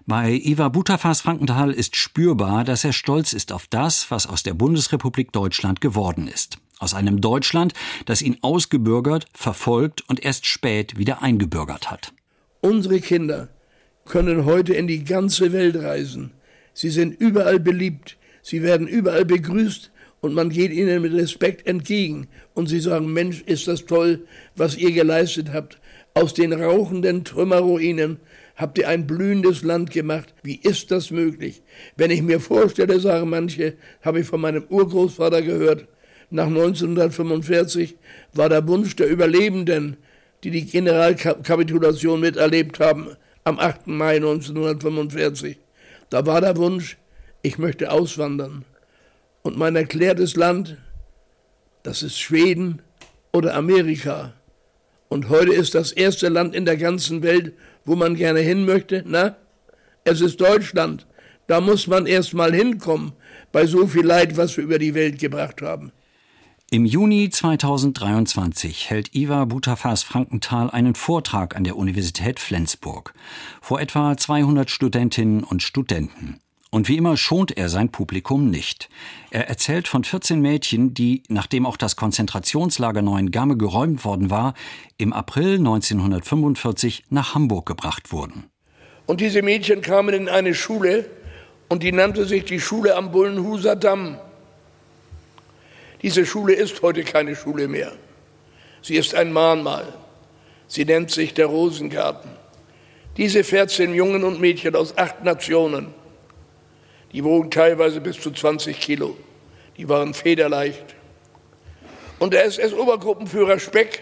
Bei 0.07 0.31
Iva 0.31 0.69
Butafas 0.69 1.21
Frankenthal 1.21 1.71
ist 1.71 1.95
spürbar, 1.95 2.63
dass 2.63 2.83
er 2.83 2.93
stolz 2.93 3.33
ist 3.33 3.51
auf 3.51 3.67
das, 3.67 4.09
was 4.09 4.25
aus 4.25 4.41
der 4.41 4.55
Bundesrepublik 4.55 5.31
Deutschland 5.31 5.79
geworden 5.79 6.27
ist. 6.27 6.57
Aus 6.79 6.93
einem 6.93 7.21
Deutschland, 7.21 7.73
das 8.05 8.21
ihn 8.21 8.37
ausgebürgert, 8.41 9.27
verfolgt 9.33 10.03
und 10.07 10.23
erst 10.23 10.45
spät 10.45 10.97
wieder 10.97 11.21
eingebürgert 11.21 11.89
hat. 11.89 12.13
Unsere 12.61 12.99
Kinder 12.99 13.49
können 14.05 14.45
heute 14.45 14.73
in 14.73 14.87
die 14.87 15.03
ganze 15.03 15.53
Welt 15.53 15.75
reisen. 15.77 16.31
Sie 16.73 16.89
sind 16.89 17.19
überall 17.19 17.59
beliebt, 17.59 18.17
sie 18.41 18.61
werden 18.61 18.87
überall 18.87 19.25
begrüßt 19.25 19.91
und 20.21 20.33
man 20.33 20.49
geht 20.49 20.71
ihnen 20.71 21.01
mit 21.01 21.13
Respekt 21.13 21.67
entgegen 21.67 22.27
und 22.53 22.67
sie 22.67 22.79
sagen, 22.79 23.13
Mensch, 23.13 23.41
ist 23.45 23.67
das 23.67 23.85
toll, 23.85 24.25
was 24.55 24.75
ihr 24.75 24.91
geleistet 24.91 25.53
habt. 25.53 25.79
Aus 26.13 26.33
den 26.33 26.53
rauchenden 26.53 27.23
Trümmerruinen 27.23 28.19
habt 28.55 28.77
ihr 28.77 28.87
ein 28.87 29.05
blühendes 29.05 29.63
Land 29.63 29.91
gemacht. 29.91 30.33
Wie 30.43 30.55
ist 30.55 30.91
das 30.91 31.11
möglich? 31.11 31.61
Wenn 31.95 32.11
ich 32.11 32.21
mir 32.21 32.39
vorstelle, 32.39 32.99
sagen 32.99 33.29
manche, 33.29 33.75
habe 34.01 34.21
ich 34.21 34.27
von 34.27 34.41
meinem 34.41 34.63
Urgroßvater 34.69 35.41
gehört, 35.41 35.87
nach 36.29 36.47
1945 36.47 37.95
war 38.33 38.49
der 38.49 38.67
Wunsch 38.67 38.95
der 38.95 39.07
Überlebenden, 39.07 39.97
die 40.43 40.51
die 40.51 40.65
Generalkapitulation 40.65 42.19
miterlebt 42.19 42.79
haben, 42.79 43.15
am 43.43 43.59
8. 43.59 43.87
Mai 43.87 44.15
1945. 44.15 45.57
Da 46.09 46.25
war 46.25 46.41
der 46.41 46.57
Wunsch, 46.57 46.97
ich 47.41 47.57
möchte 47.57 47.91
auswandern. 47.91 48.65
Und 49.43 49.57
mein 49.57 49.75
erklärtes 49.75 50.35
Land, 50.35 50.77
das 51.83 52.01
ist 52.01 52.19
Schweden 52.19 52.81
oder 53.31 53.53
Amerika. 53.53 54.33
Und 55.09 55.29
heute 55.29 55.53
ist 55.53 55.75
das 55.75 55.91
erste 55.91 56.29
Land 56.29 56.55
in 56.55 56.65
der 56.65 56.77
ganzen 56.77 57.21
Welt, 57.21 57.53
wo 57.85 57.95
man 57.95 58.15
gerne 58.15 58.39
hin 58.39 58.65
möchte. 58.65 59.03
Na, 59.05 59.35
es 60.03 60.21
ist 60.21 60.41
Deutschland. 60.41 61.05
Da 61.47 61.61
muss 61.61 61.85
man 61.85 62.07
erst 62.07 62.33
mal 62.33 62.53
hinkommen 62.53 63.13
bei 63.51 63.67
so 63.67 63.85
viel 63.85 64.05
Leid, 64.05 64.35
was 64.37 64.57
wir 64.57 64.63
über 64.63 64.79
die 64.79 64.95
Welt 64.95 65.19
gebracht 65.19 65.61
haben. 65.61 65.91
Im 66.71 66.85
Juni 66.87 67.29
2023 67.29 68.89
hält 68.89 69.13
Iva 69.13 69.45
Butafas 69.45 70.01
Frankenthal 70.01 70.71
einen 70.71 70.95
Vortrag 70.95 71.55
an 71.55 71.63
der 71.63 71.77
Universität 71.77 72.39
Flensburg 72.39 73.13
vor 73.61 73.79
etwa 73.79 74.17
200 74.17 74.71
Studentinnen 74.71 75.43
und 75.43 75.61
Studenten. 75.61 76.39
Und 76.71 76.89
wie 76.89 76.97
immer 76.97 77.17
schont 77.17 77.55
er 77.55 77.69
sein 77.69 77.91
Publikum 77.91 78.49
nicht. 78.49 78.89
Er 79.29 79.47
erzählt 79.47 79.87
von 79.87 80.03
14 80.03 80.41
Mädchen, 80.41 80.95
die, 80.95 81.21
nachdem 81.29 81.67
auch 81.67 81.77
das 81.77 81.95
Konzentrationslager 81.95 83.03
Neuengamme 83.03 83.57
geräumt 83.57 84.03
worden 84.03 84.31
war, 84.31 84.55
im 84.97 85.13
April 85.13 85.59
1945 85.59 87.03
nach 87.11 87.35
Hamburg 87.35 87.67
gebracht 87.67 88.11
wurden. 88.11 88.45
Und 89.05 89.21
diese 89.21 89.43
Mädchen 89.43 89.81
kamen 89.81 90.15
in 90.15 90.29
eine 90.29 90.55
Schule 90.55 91.05
und 91.69 91.83
die 91.83 91.91
nannte 91.91 92.25
sich 92.25 92.43
die 92.43 92.59
Schule 92.59 92.95
am 92.95 93.11
Bullenhuser 93.11 93.75
Damm. 93.75 94.17
Diese 96.01 96.25
Schule 96.25 96.53
ist 96.53 96.81
heute 96.81 97.03
keine 97.03 97.35
Schule 97.35 97.67
mehr. 97.67 97.91
Sie 98.81 98.95
ist 98.95 99.15
ein 99.15 99.33
Mahnmal. 99.33 99.93
Sie 100.67 100.85
nennt 100.85 101.11
sich 101.11 101.33
der 101.33 101.47
Rosengarten. 101.47 102.29
Diese 103.17 103.43
14 103.43 103.93
Jungen 103.93 104.23
und 104.23 104.41
Mädchen 104.41 104.75
aus 104.75 104.97
acht 104.97 105.23
Nationen 105.23 105.93
die 107.15 107.23
wogen 107.23 107.49
teilweise 107.49 108.01
bis 108.01 108.19
zu 108.19 108.29
20 108.29 108.77
Kilo. 108.77 109.15
Die 109.77 109.87
waren 109.87 110.13
federleicht. 110.13 110.83
Und 112.19 112.33
der 112.33 112.43
SS-Obergruppenführer 112.43 113.57
Speck 113.57 114.01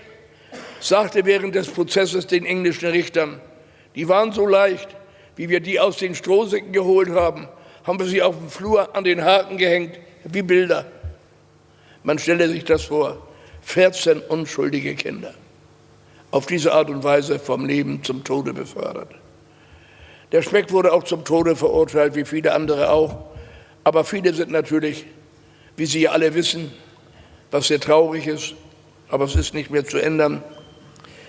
sagte 0.79 1.23
während 1.23 1.53
des 1.53 1.67
Prozesses 1.67 2.25
den 2.25 2.43
englischen 2.43 2.89
Richtern, 2.89 3.39
die 3.93 4.09
waren 4.09 4.31
so 4.31 4.47
leicht, 4.47 4.87
wie 5.35 5.47
wir 5.47 5.59
die 5.59 5.79
aus 5.79 5.97
den 5.97 6.15
Strohsäcken 6.15 6.73
geholt 6.73 7.09
haben, 7.09 7.47
haben 7.83 7.99
wir 7.99 8.07
sie 8.07 8.23
auf 8.23 8.35
dem 8.35 8.49
Flur 8.49 8.95
an 8.95 9.03
den 9.03 9.23
Haken 9.23 9.57
gehängt, 9.57 9.99
wie 10.23 10.41
Bilder. 10.41 10.91
Man 12.03 12.19
stelle 12.19 12.49
sich 12.49 12.65
das 12.65 12.83
vor, 12.83 13.17
14 13.61 14.19
unschuldige 14.19 14.95
Kinder, 14.95 15.33
auf 16.31 16.45
diese 16.45 16.73
Art 16.73 16.89
und 16.89 17.03
Weise 17.03 17.39
vom 17.39 17.65
Leben 17.65 18.03
zum 18.03 18.23
Tode 18.23 18.53
befördert. 18.53 19.09
Der 20.33 20.41
Speck 20.41 20.71
wurde 20.71 20.91
auch 20.91 21.03
zum 21.03 21.23
Tode 21.23 21.55
verurteilt, 21.55 22.15
wie 22.15 22.25
viele 22.25 22.53
andere 22.53 22.89
auch. 22.89 23.17
Aber 23.83 24.03
viele 24.03 24.33
sind 24.33 24.51
natürlich, 24.51 25.05
wie 25.77 25.85
Sie 25.85 26.07
alle 26.07 26.33
wissen, 26.33 26.71
was 27.51 27.67
sehr 27.67 27.79
traurig 27.79 28.27
ist, 28.27 28.55
aber 29.09 29.25
es 29.25 29.35
ist 29.35 29.53
nicht 29.53 29.69
mehr 29.69 29.85
zu 29.85 29.99
ändern. 29.99 30.43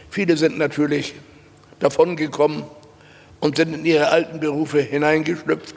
Viele 0.09 0.37
sind 0.37 0.57
natürlich 0.57 1.15
davongekommen 1.81 2.65
und 3.41 3.57
sind 3.57 3.75
in 3.75 3.85
ihre 3.85 4.09
alten 4.09 4.41
Berufe 4.41 4.81
hineingeschlüpft. 4.81 5.75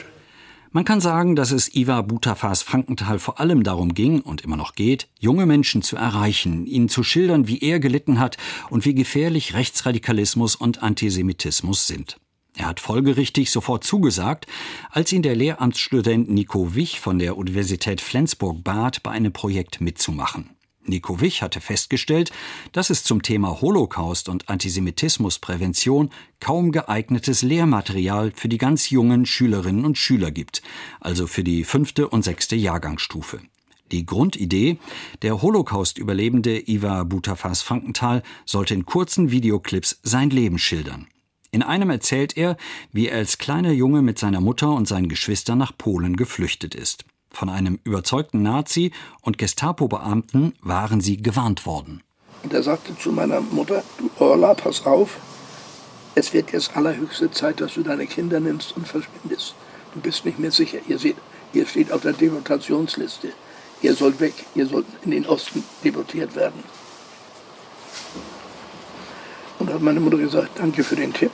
Man 0.77 0.85
kann 0.85 1.01
sagen, 1.01 1.35
dass 1.35 1.49
es 1.49 1.73
Ivar 1.73 2.03
Butafas 2.03 2.61
Frankenthal 2.61 3.17
vor 3.17 3.39
allem 3.39 3.63
darum 3.63 3.95
ging 3.95 4.21
und 4.21 4.41
immer 4.41 4.57
noch 4.57 4.75
geht, 4.75 5.07
junge 5.17 5.47
Menschen 5.47 5.81
zu 5.81 5.95
erreichen, 5.95 6.67
ihnen 6.67 6.87
zu 6.87 7.01
schildern, 7.01 7.47
wie 7.47 7.57
er 7.57 7.79
gelitten 7.79 8.19
hat 8.19 8.37
und 8.69 8.85
wie 8.85 8.93
gefährlich 8.93 9.55
Rechtsradikalismus 9.55 10.55
und 10.55 10.83
Antisemitismus 10.83 11.87
sind. 11.87 12.17
Er 12.55 12.67
hat 12.67 12.79
folgerichtig 12.79 13.49
sofort 13.49 13.85
zugesagt, 13.85 14.45
als 14.91 15.11
ihn 15.11 15.23
der 15.23 15.35
Lehramtsstudent 15.35 16.29
Nico 16.29 16.75
Wich 16.75 16.99
von 16.99 17.17
der 17.17 17.37
Universität 17.37 17.99
Flensburg 17.99 18.63
bat, 18.63 19.01
bei 19.01 19.09
einem 19.09 19.33
Projekt 19.33 19.81
mitzumachen. 19.81 20.57
Nico 20.88 21.21
Wich 21.21 21.41
hatte 21.41 21.62
festgestellt, 21.62 22.32
dass 22.71 22.89
es 22.89 23.04
zum 23.04 23.21
Thema 23.21 23.62
Holocaust 23.62 24.30
und 24.30 24.50
Antisemitismusprävention 24.50 26.10
kaum 26.39 26.71
geeignetes 26.71 27.41
Lehrmaterial 27.41 28.32
für 28.36 28.50
die 28.50 28.58
ganz 28.58 28.89
jungen 28.89 29.26
Schülerinnen 29.26 29.86
und 29.86 29.97
Schüler 29.97 30.32
gibt, 30.32 30.62
also 31.00 31.28
für 31.28 31.43
die 31.43 31.63
fünfte 31.63 32.08
und 32.10 32.23
sechste 32.23 32.56
Jahrgangsstufe. 32.56 33.39
Die 33.91 34.06
Grundidee, 34.06 34.80
der 35.21 35.41
Holocaust-Überlebende 35.41 36.69
Ivar 36.69 37.06
Butafas 37.06 37.62
Frankenthal 37.62 38.21
sollte 38.45 38.73
in 38.73 38.86
kurzen 38.86 39.32
Videoclips 39.32 40.00
sein 40.04 40.30
Leben 40.30 40.60
schildern. 40.60 41.08
In 41.52 41.63
einem 41.63 41.89
erzählt 41.89 42.36
er, 42.36 42.58
wie 42.91 43.08
er 43.08 43.17
als 43.17 43.38
kleiner 43.38 43.71
Junge 43.71 44.02
mit 44.02 44.19
seiner 44.19 44.41
Mutter 44.41 44.71
und 44.71 44.88
seinen 44.88 45.08
Geschwistern 45.08 45.58
nach 45.58 45.78
Polen 45.78 46.17
geflüchtet 46.17 46.76
ist. 46.76 47.06
Von 47.29 47.49
einem 47.49 47.79
überzeugten 47.83 48.41
Nazi 48.41 48.91
und 49.21 49.37
Gestapo-Beamten 49.37 50.53
waren 50.61 51.01
sie 51.01 51.17
gewarnt 51.17 51.65
worden. 51.65 52.01
Und 52.43 52.53
er 52.53 52.63
sagte 52.63 52.97
zu 52.97 53.11
meiner 53.11 53.41
Mutter, 53.41 53.83
du 53.97 54.09
Orla, 54.23 54.53
pass 54.53 54.85
auf, 54.85 55.17
es 56.15 56.33
wird 56.33 56.51
jetzt 56.51 56.75
allerhöchste 56.75 57.29
Zeit, 57.29 57.61
dass 57.61 57.75
du 57.75 57.83
deine 57.83 58.07
Kinder 58.07 58.39
nimmst 58.39 58.75
und 58.75 58.87
verschwindest. 58.87 59.53
Du 59.93 59.99
bist 59.99 60.25
nicht 60.25 60.39
mehr 60.39 60.51
sicher. 60.51 60.79
Ihr 60.87 60.97
seht, 60.97 61.17
ihr 61.53 61.67
steht 61.67 61.91
auf 61.91 62.01
der 62.01 62.13
Deportationsliste. 62.13 63.33
Ihr 63.81 63.93
sollt 63.93 64.19
weg, 64.19 64.33
ihr 64.55 64.65
sollt 64.65 64.87
in 65.03 65.11
den 65.11 65.27
Osten 65.27 65.63
deportiert 65.83 66.35
werden. 66.35 66.63
Und 69.59 69.71
hat 69.71 69.81
meine 69.81 69.99
Mutter 69.99 70.17
gesagt, 70.17 70.57
danke 70.57 70.83
für 70.83 70.95
den 70.95 71.13
Tipp. 71.13 71.31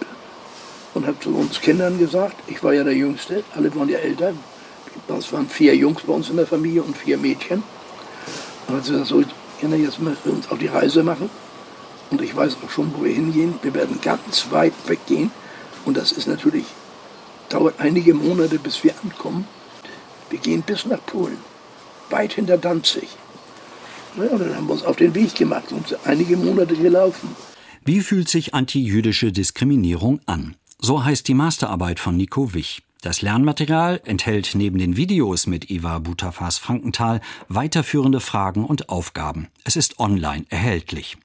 Und 0.93 1.08
hat 1.08 1.23
zu 1.23 1.34
uns 1.36 1.62
Kindern 1.62 1.97
gesagt, 1.97 2.36
ich 2.47 2.62
war 2.63 2.73
ja 2.73 2.84
der 2.84 2.95
Jüngste, 2.95 3.43
alle 3.56 3.73
waren 3.75 3.89
ja 3.89 3.99
älter, 3.99 4.34
es 5.17 5.32
waren 5.34 5.47
vier 5.47 5.75
Jungs 5.75 6.03
bei 6.03 6.13
uns 6.13 6.29
in 6.29 6.38
der 6.38 6.47
Familie 6.47 6.84
und 6.84 6.97
vier 6.97 7.17
Mädchen. 7.17 7.63
Und 8.67 8.75
dann 8.75 8.82
gesagt, 8.82 9.08
so, 9.08 9.23
Kinder, 9.60 9.77
jetzt 9.77 9.99
müssen 9.99 10.17
wir 10.23 10.34
uns 10.34 10.49
auf 10.49 10.58
die 10.58 10.67
Reise 10.67 11.03
machen. 11.03 11.29
Und 12.10 12.21
ich 12.21 12.36
weiß 12.36 12.58
auch 12.63 12.69
schon, 12.69 12.93
wo 12.95 13.03
wir 13.03 13.13
hingehen. 13.13 13.56
Wir 13.62 13.73
werden 13.73 13.99
ganz 14.01 14.47
weit 14.51 14.73
weggehen. 14.88 15.32
Und 15.86 15.97
das 15.97 16.12
ist 16.12 16.27
natürlich, 16.27 16.65
dauert 17.49 17.75
einige 17.79 18.13
Monate, 18.13 18.60
bis 18.60 18.84
wir 18.84 18.93
ankommen. 19.03 19.47
Wir 20.29 20.39
gehen 20.39 20.63
bis 20.63 20.86
nach 20.86 21.03
Polen, 21.06 21.38
weit 22.10 22.34
hinter 22.34 22.58
Danzig. 22.58 23.10
Ja, 24.17 24.38
dann 24.38 24.56
haben 24.56 24.67
wir 24.67 24.73
uns 24.73 24.84
auf 24.84 24.95
den 24.95 25.15
Weg 25.15 25.36
gemacht 25.36 25.71
und 25.71 25.97
einige 26.06 26.38
Monate 26.38 26.75
gelaufen. 26.75 27.36
Wie 27.84 27.99
fühlt 27.99 28.29
sich 28.29 28.53
antijüdische 28.53 29.32
Diskriminierung 29.32 30.21
an? 30.25 30.56
So 30.79 31.03
heißt 31.03 31.27
die 31.27 31.34
Masterarbeit 31.34 31.99
von 31.99 32.15
Nico 32.15 32.53
Wich. 32.53 32.84
Das 33.04 33.22
Lernmaterial 33.22 34.00
enthält 34.06 34.52
neben 34.56 34.78
den 34.78 34.96
Videos 34.96 35.46
mit 35.46 35.70
Iva 35.70 36.00
Butafas 36.00 36.58
Frankenthal 36.58 37.20
weiterführende 37.50 38.22
Fragen 38.22 38.63
und 38.63 38.88
Aufgaben. 38.88 39.50
Es 39.66 39.76
ist 39.76 40.00
online 40.00 40.46
erhältlich. 40.48 41.18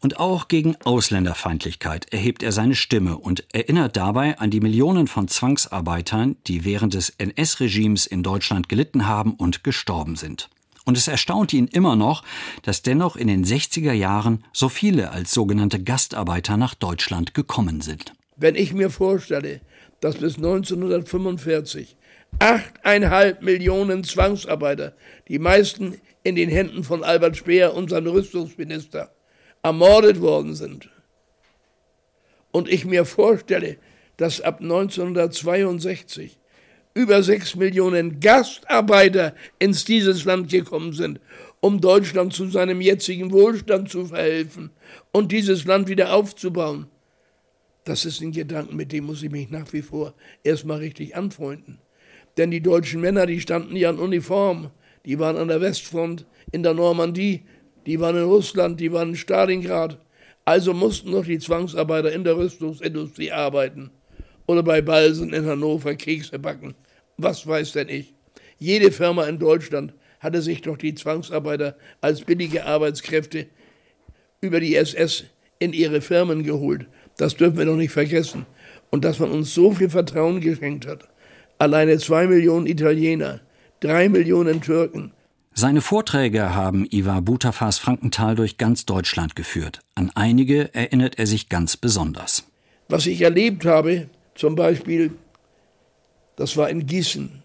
Und 0.00 0.18
auch 0.18 0.48
gegen 0.48 0.76
Ausländerfeindlichkeit 0.84 2.10
erhebt 2.10 2.42
er 2.42 2.52
seine 2.52 2.74
Stimme 2.74 3.18
und 3.18 3.44
erinnert 3.52 3.98
dabei 3.98 4.38
an 4.38 4.50
die 4.50 4.60
Millionen 4.60 5.08
von 5.08 5.28
Zwangsarbeitern, 5.28 6.36
die 6.46 6.64
während 6.64 6.94
des 6.94 7.10
NS-Regimes 7.10 8.06
in 8.06 8.22
Deutschland 8.22 8.70
gelitten 8.70 9.06
haben 9.06 9.34
und 9.34 9.64
gestorben 9.64 10.16
sind. 10.16 10.48
Und 10.86 10.96
es 10.96 11.06
erstaunt 11.06 11.52
ihn 11.52 11.66
immer 11.66 11.96
noch, 11.96 12.24
dass 12.62 12.80
dennoch 12.80 13.16
in 13.16 13.28
den 13.28 13.44
60er 13.44 13.92
Jahren 13.92 14.42
so 14.54 14.70
viele 14.70 15.10
als 15.10 15.34
sogenannte 15.34 15.82
Gastarbeiter 15.82 16.56
nach 16.56 16.72
Deutschland 16.72 17.34
gekommen 17.34 17.82
sind. 17.82 18.14
Wenn 18.40 18.54
ich 18.54 18.72
mir 18.72 18.88
vorstelle, 18.88 19.60
dass 20.00 20.16
bis 20.16 20.36
1945 20.36 21.96
achteinhalb 22.38 23.42
Millionen 23.42 24.04
Zwangsarbeiter, 24.04 24.94
die 25.28 25.38
meisten 25.38 26.00
in 26.22 26.36
den 26.36 26.48
Händen 26.48 26.84
von 26.84 27.02
Albert 27.02 27.36
Speer, 27.36 27.74
unserem 27.74 28.06
Rüstungsminister, 28.06 29.10
ermordet 29.62 30.20
worden 30.20 30.54
sind. 30.54 30.88
Und 32.50 32.68
ich 32.68 32.84
mir 32.84 33.04
vorstelle, 33.04 33.76
dass 34.16 34.40
ab 34.40 34.60
1962 34.60 36.38
über 36.94 37.22
sechs 37.22 37.54
Millionen 37.54 38.18
Gastarbeiter 38.20 39.34
ins 39.58 39.84
dieses 39.84 40.24
Land 40.24 40.50
gekommen 40.50 40.92
sind, 40.92 41.20
um 41.60 41.80
Deutschland 41.80 42.32
zu 42.32 42.48
seinem 42.48 42.80
jetzigen 42.80 43.30
Wohlstand 43.30 43.88
zu 43.88 44.06
verhelfen 44.06 44.70
und 45.12 45.30
dieses 45.30 45.64
Land 45.64 45.88
wieder 45.88 46.12
aufzubauen. 46.12 46.88
Das 47.88 48.04
ist 48.04 48.20
ein 48.20 48.32
Gedanke, 48.32 48.74
mit 48.74 48.92
dem 48.92 49.06
muss 49.06 49.22
ich 49.22 49.30
mich 49.30 49.48
nach 49.48 49.72
wie 49.72 49.80
vor 49.80 50.12
erstmal 50.44 50.76
richtig 50.76 51.16
anfreunden. 51.16 51.78
Denn 52.36 52.50
die 52.50 52.60
deutschen 52.60 53.00
Männer, 53.00 53.24
die 53.24 53.40
standen 53.40 53.74
ja 53.76 53.88
in 53.88 53.98
Uniform, 53.98 54.70
die 55.06 55.18
waren 55.18 55.38
an 55.38 55.48
der 55.48 55.62
Westfront, 55.62 56.26
in 56.52 56.62
der 56.62 56.74
Normandie, 56.74 57.46
die 57.86 57.98
waren 57.98 58.16
in 58.16 58.24
Russland, 58.24 58.78
die 58.78 58.92
waren 58.92 59.08
in 59.08 59.16
Stalingrad. 59.16 59.98
Also 60.44 60.74
mussten 60.74 61.12
noch 61.12 61.24
die 61.24 61.38
Zwangsarbeiter 61.38 62.12
in 62.12 62.24
der 62.24 62.36
Rüstungsindustrie 62.36 63.32
arbeiten. 63.32 63.90
Oder 64.46 64.62
bei 64.62 64.82
Balsen 64.82 65.32
in 65.32 65.46
Hannover 65.46 65.94
Kekse 65.94 66.38
backen. 66.38 66.74
Was 67.16 67.46
weiß 67.46 67.72
denn 67.72 67.88
ich? 67.88 68.12
Jede 68.58 68.92
Firma 68.92 69.24
in 69.24 69.38
Deutschland 69.38 69.94
hatte 70.20 70.42
sich 70.42 70.60
doch 70.60 70.76
die 70.76 70.94
Zwangsarbeiter 70.94 71.74
als 72.02 72.20
billige 72.20 72.66
Arbeitskräfte 72.66 73.46
über 74.42 74.60
die 74.60 74.76
SS 74.76 75.24
in 75.58 75.72
ihre 75.72 76.02
Firmen 76.02 76.42
geholt. 76.42 76.86
Das 77.18 77.36
dürfen 77.36 77.58
wir 77.58 77.66
doch 77.66 77.76
nicht 77.76 77.92
vergessen. 77.92 78.46
Und 78.90 79.04
dass 79.04 79.18
man 79.18 79.30
uns 79.30 79.52
so 79.52 79.72
viel 79.72 79.90
Vertrauen 79.90 80.40
geschenkt 80.40 80.86
hat. 80.86 81.06
Alleine 81.58 81.98
zwei 81.98 82.26
Millionen 82.26 82.66
Italiener, 82.66 83.40
drei 83.80 84.08
Millionen 84.08 84.62
Türken. 84.62 85.12
Seine 85.52 85.80
Vorträge 85.80 86.54
haben 86.54 86.86
Ivar 86.88 87.20
Butafas 87.20 87.78
Frankenthal 87.78 88.36
durch 88.36 88.56
ganz 88.56 88.86
Deutschland 88.86 89.34
geführt. 89.34 89.80
An 89.96 90.12
einige 90.14 90.72
erinnert 90.72 91.18
er 91.18 91.26
sich 91.26 91.48
ganz 91.48 91.76
besonders. 91.76 92.44
Was 92.88 93.06
ich 93.06 93.20
erlebt 93.20 93.64
habe, 93.64 94.08
zum 94.36 94.54
Beispiel, 94.54 95.10
das 96.36 96.56
war 96.56 96.70
in 96.70 96.86
Gießen. 96.86 97.42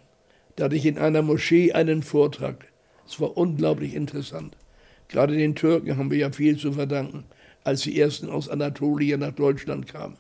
Da 0.55 0.65
hatte 0.65 0.75
ich 0.75 0.85
in 0.85 0.99
einer 0.99 1.23
Moschee 1.23 1.73
einen 1.73 2.03
Vortrag. 2.03 2.67
Es 3.07 3.19
war 3.19 3.35
unglaublich 3.35 3.95
interessant. 3.95 4.55
Gerade 5.07 5.35
den 5.35 5.55
Türken 5.55 5.97
haben 5.97 6.11
wir 6.11 6.19
ja 6.19 6.31
viel 6.31 6.57
zu 6.57 6.73
verdanken 6.73 7.25
als 7.63 7.81
die 7.81 7.99
ersten 7.99 8.29
aus 8.29 8.49
Anatolien 8.49 9.19
nach 9.19 9.31
Deutschland 9.31 9.87
kamen. 9.87 10.17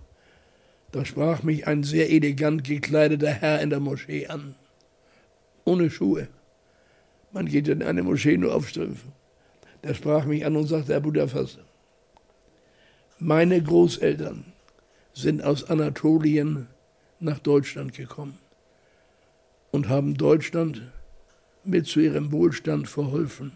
Da 0.91 1.05
sprach 1.05 1.43
mich 1.43 1.67
ein 1.67 1.83
sehr 1.83 2.11
elegant 2.11 2.63
gekleideter 2.63 3.31
Herr 3.31 3.61
in 3.61 3.69
der 3.69 3.79
Moschee 3.79 4.27
an. 4.27 4.55
Ohne 5.65 5.89
Schuhe. 5.89 6.27
Man 7.31 7.47
geht 7.47 7.67
in 7.67 7.81
eine 7.81 8.03
Moschee 8.03 8.37
nur 8.37 8.53
auf 8.53 8.69
Strümpfen. 8.69 9.11
Der 9.83 9.95
sprach 9.95 10.25
mich 10.25 10.45
an 10.45 10.55
und 10.55 10.67
sagte, 10.67 10.93
Herr 10.93 11.01
Budafas, 11.01 11.57
meine 13.17 13.61
Großeltern 13.61 14.45
sind 15.13 15.43
aus 15.43 15.63
Anatolien 15.69 16.67
nach 17.19 17.39
Deutschland 17.39 17.93
gekommen 17.93 18.37
und 19.71 19.89
haben 19.89 20.15
Deutschland 20.15 20.81
mit 21.63 21.87
zu 21.87 22.01
ihrem 22.01 22.31
Wohlstand 22.31 22.87
verholfen. 22.87 23.53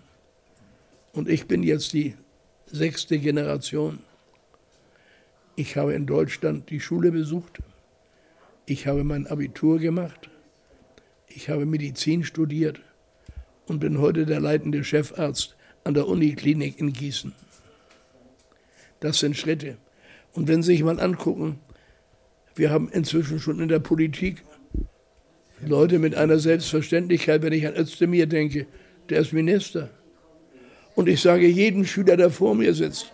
Und 1.14 1.30
ich 1.30 1.48
bin 1.48 1.64
jetzt 1.64 1.94
die 1.94 2.16
sechste 2.72 3.18
Generation. 3.20 4.00
Ich 5.56 5.78
habe 5.78 5.94
in 5.94 6.06
Deutschland 6.06 6.70
die 6.70 6.80
Schule 6.80 7.12
besucht. 7.12 7.60
Ich 8.66 8.88
habe 8.88 9.04
mein 9.04 9.28
Abitur 9.28 9.80
gemacht. 9.80 10.30
Ich 11.28 11.50
habe 11.50 11.66
Medizin 11.66 12.24
studiert 12.24 12.82
und 13.66 13.80
bin 13.80 14.00
heute 14.00 14.26
der 14.26 14.40
leitende 14.40 14.84
Chefarzt 14.84 15.56
an 15.84 15.94
der 15.94 16.08
Uniklinik 16.08 16.80
in 16.80 16.94
Gießen. 16.94 17.34
Das 19.00 19.20
sind 19.20 19.38
Schritte. 19.38 19.78
Und 20.34 20.48
wenn 20.48 20.62
Sie 20.62 20.74
sich 20.74 20.84
mal 20.84 21.00
angucken, 21.00 21.60
wir 22.56 22.72
haben 22.72 22.90
inzwischen 22.90 23.40
schon 23.40 23.60
in 23.60 23.68
der 23.68 23.80
Politik 23.80 24.44
Leute 25.62 26.00
mit 26.00 26.16
einer 26.16 26.40
Selbstverständlichkeit, 26.40 27.42
wenn 27.42 27.54
ich 27.54 27.66
an 27.66 27.76
Özdemir 27.76 28.28
denke, 28.28 28.68
der 29.10 29.22
ist 29.22 29.34
Minister. 29.34 29.90
Und 30.98 31.08
ich 31.08 31.22
sage 31.22 31.48
jedem 31.48 31.86
Schüler, 31.86 32.18
der 32.18 32.32
vor 32.32 32.56
mir 32.56 32.74
sitzt, 32.74 33.12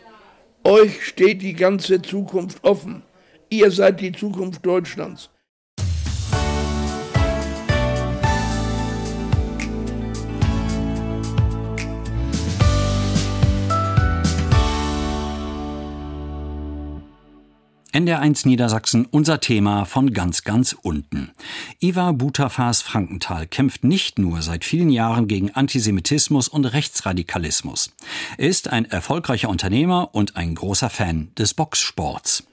euch 0.64 1.06
steht 1.06 1.42
die 1.42 1.52
ganze 1.54 2.02
Zukunft 2.02 2.64
offen. 2.64 3.04
Ihr 3.50 3.72
seid 3.72 4.00
die 4.00 4.14
Zukunft 4.14 4.66
Deutschlands. 4.66 5.30
NDR1 17.94 18.48
Niedersachsen, 18.48 19.06
unser 19.06 19.40
Thema 19.40 19.86
von 19.86 20.14
ganz, 20.14 20.44
ganz 20.44 20.76
unten. 20.82 21.30
Iva 21.80 22.12
Butafas 22.12 22.82
Frankenthal 22.82 23.46
kämpft 23.46 23.84
nicht 23.84 24.18
nur 24.18 24.42
seit 24.42 24.66
vielen 24.66 24.90
Jahren 24.90 25.28
gegen 25.28 25.52
Antisemitismus 25.52 26.48
und 26.48 26.66
Rechtsradikalismus. 26.66 27.92
Er 28.40 28.48
ist 28.48 28.68
ein 28.68 28.86
erfolgreicher 28.86 29.48
Unternehmer 29.48 30.10
und 30.16 30.36
ein 30.36 30.56
großer 30.56 30.90
Fan 30.90 31.30
des 31.38 31.54
Boxsports. 31.54 32.48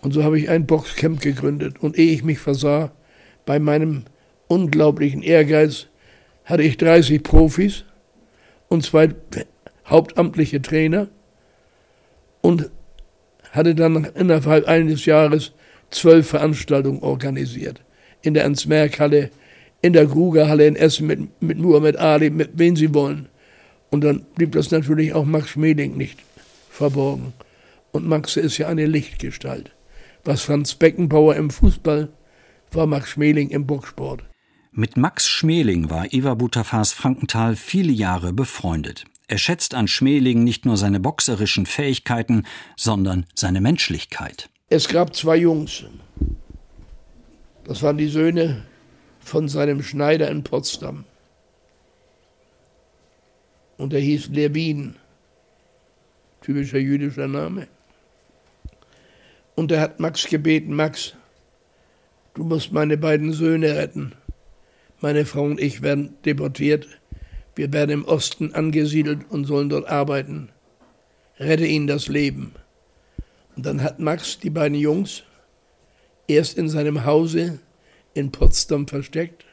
Und 0.00 0.12
so 0.12 0.22
habe 0.22 0.38
ich 0.38 0.48
ein 0.48 0.64
Boxcamp 0.64 1.20
gegründet. 1.20 1.80
Und 1.80 1.98
ehe 1.98 2.12
ich 2.12 2.22
mich 2.22 2.38
versah, 2.38 2.92
bei 3.46 3.58
meinem 3.58 4.04
unglaublichen 4.46 5.22
Ehrgeiz, 5.22 5.88
hatte 6.44 6.62
ich 6.62 6.76
30 6.76 7.20
Profis 7.24 7.84
und 8.68 8.84
zwei 8.84 9.08
hauptamtliche 9.86 10.62
Trainer 10.62 11.08
und 12.42 12.70
hatte 13.54 13.74
dann 13.74 14.04
innerhalb 14.14 14.66
eines 14.66 15.06
Jahres 15.06 15.52
zwölf 15.90 16.28
Veranstaltungen 16.28 17.00
organisiert. 17.00 17.80
In 18.22 18.34
der 18.34 18.42
Ernst-Merck-Halle, 18.44 19.30
in 19.80 19.92
der 19.92 20.06
Gruger-Halle 20.06 20.66
in 20.66 20.76
Essen 20.76 21.06
mit, 21.06 21.42
mit 21.42 21.58
Muhammad 21.58 21.96
Ali, 21.96 22.30
mit 22.30 22.50
wem 22.54 22.74
sie 22.74 22.92
wollen. 22.94 23.28
Und 23.90 24.02
dann 24.02 24.24
blieb 24.34 24.52
das 24.52 24.70
natürlich 24.70 25.12
auch 25.12 25.24
Max 25.24 25.50
Schmeling 25.50 25.96
nicht 25.96 26.18
verborgen. 26.70 27.32
Und 27.92 28.08
Max 28.08 28.36
ist 28.36 28.58
ja 28.58 28.66
eine 28.66 28.86
Lichtgestalt. 28.86 29.70
Was 30.24 30.42
Franz 30.42 30.74
Beckenbauer 30.74 31.36
im 31.36 31.50
Fußball 31.50 32.08
war 32.72 32.86
Max 32.86 33.10
Schmeling 33.10 33.50
im 33.50 33.66
Boxsport. 33.66 34.24
Mit 34.72 34.96
Max 34.96 35.28
Schmeling 35.28 35.90
war 35.90 36.12
Eva 36.12 36.34
Butafas 36.34 36.92
Frankenthal 36.92 37.54
viele 37.54 37.92
Jahre 37.92 38.32
befreundet. 38.32 39.04
Er 39.26 39.38
schätzt 39.38 39.74
an 39.74 39.88
Schmeling 39.88 40.44
nicht 40.44 40.66
nur 40.66 40.76
seine 40.76 41.00
boxerischen 41.00 41.64
Fähigkeiten, 41.64 42.46
sondern 42.76 43.26
seine 43.34 43.60
Menschlichkeit. 43.60 44.50
Es 44.68 44.88
gab 44.88 45.16
zwei 45.16 45.36
Jungs. 45.36 45.84
Das 47.64 47.82
waren 47.82 47.96
die 47.96 48.08
Söhne 48.08 48.66
von 49.20 49.48
seinem 49.48 49.82
Schneider 49.82 50.30
in 50.30 50.44
Potsdam. 50.44 51.04
Und 53.78 53.94
er 53.94 54.00
hieß 54.00 54.28
Levin, 54.28 54.96
typischer 56.42 56.78
jüdischer 56.78 57.26
Name. 57.26 57.66
Und 59.54 59.72
er 59.72 59.80
hat 59.80 60.00
Max 60.00 60.26
gebeten, 60.26 60.74
Max, 60.74 61.14
du 62.34 62.44
musst 62.44 62.72
meine 62.72 62.98
beiden 62.98 63.32
Söhne 63.32 63.76
retten. 63.76 64.12
Meine 65.00 65.24
Frau 65.24 65.44
und 65.44 65.60
ich 65.60 65.82
werden 65.82 66.16
deportiert 66.24 66.86
wir 67.56 67.72
werden 67.72 67.90
im 67.90 68.04
Osten 68.04 68.52
angesiedelt 68.54 69.20
und 69.28 69.44
sollen 69.44 69.68
dort 69.68 69.88
arbeiten. 69.88 70.48
Rette 71.38 71.66
ihnen 71.66 71.86
das 71.86 72.08
Leben. 72.08 72.52
Und 73.56 73.66
dann 73.66 73.82
hat 73.82 74.00
Max 74.00 74.38
die 74.38 74.50
beiden 74.50 74.76
Jungs 74.76 75.22
erst 76.26 76.58
in 76.58 76.68
seinem 76.68 77.04
Hause 77.04 77.60
in 78.14 78.32
Potsdam 78.32 78.88
versteckt 78.88 79.44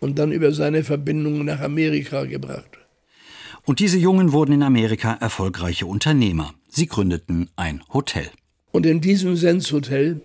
und 0.00 0.18
dann 0.18 0.32
über 0.32 0.52
seine 0.52 0.84
Verbindungen 0.84 1.46
nach 1.46 1.60
Amerika 1.60 2.24
gebracht. 2.24 2.78
Und 3.64 3.78
diese 3.78 3.98
Jungen 3.98 4.32
wurden 4.32 4.52
in 4.52 4.62
Amerika 4.62 5.14
erfolgreiche 5.14 5.86
Unternehmer. 5.86 6.54
Sie 6.68 6.86
gründeten 6.86 7.50
ein 7.54 7.82
Hotel. 7.92 8.28
Und 8.72 8.86
in 8.86 9.00
diesem 9.00 9.36
Sens-Hotel 9.36 10.20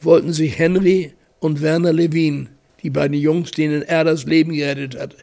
wollten 0.00 0.32
sich 0.32 0.58
Henry 0.58 1.12
und 1.40 1.62
Werner 1.62 1.92
Levin, 1.92 2.50
die 2.82 2.90
beiden 2.90 3.16
Jungs, 3.16 3.50
denen 3.50 3.82
er 3.82 4.04
das 4.04 4.24
Leben 4.24 4.52
gerettet 4.52 4.98
hat, 4.98 5.16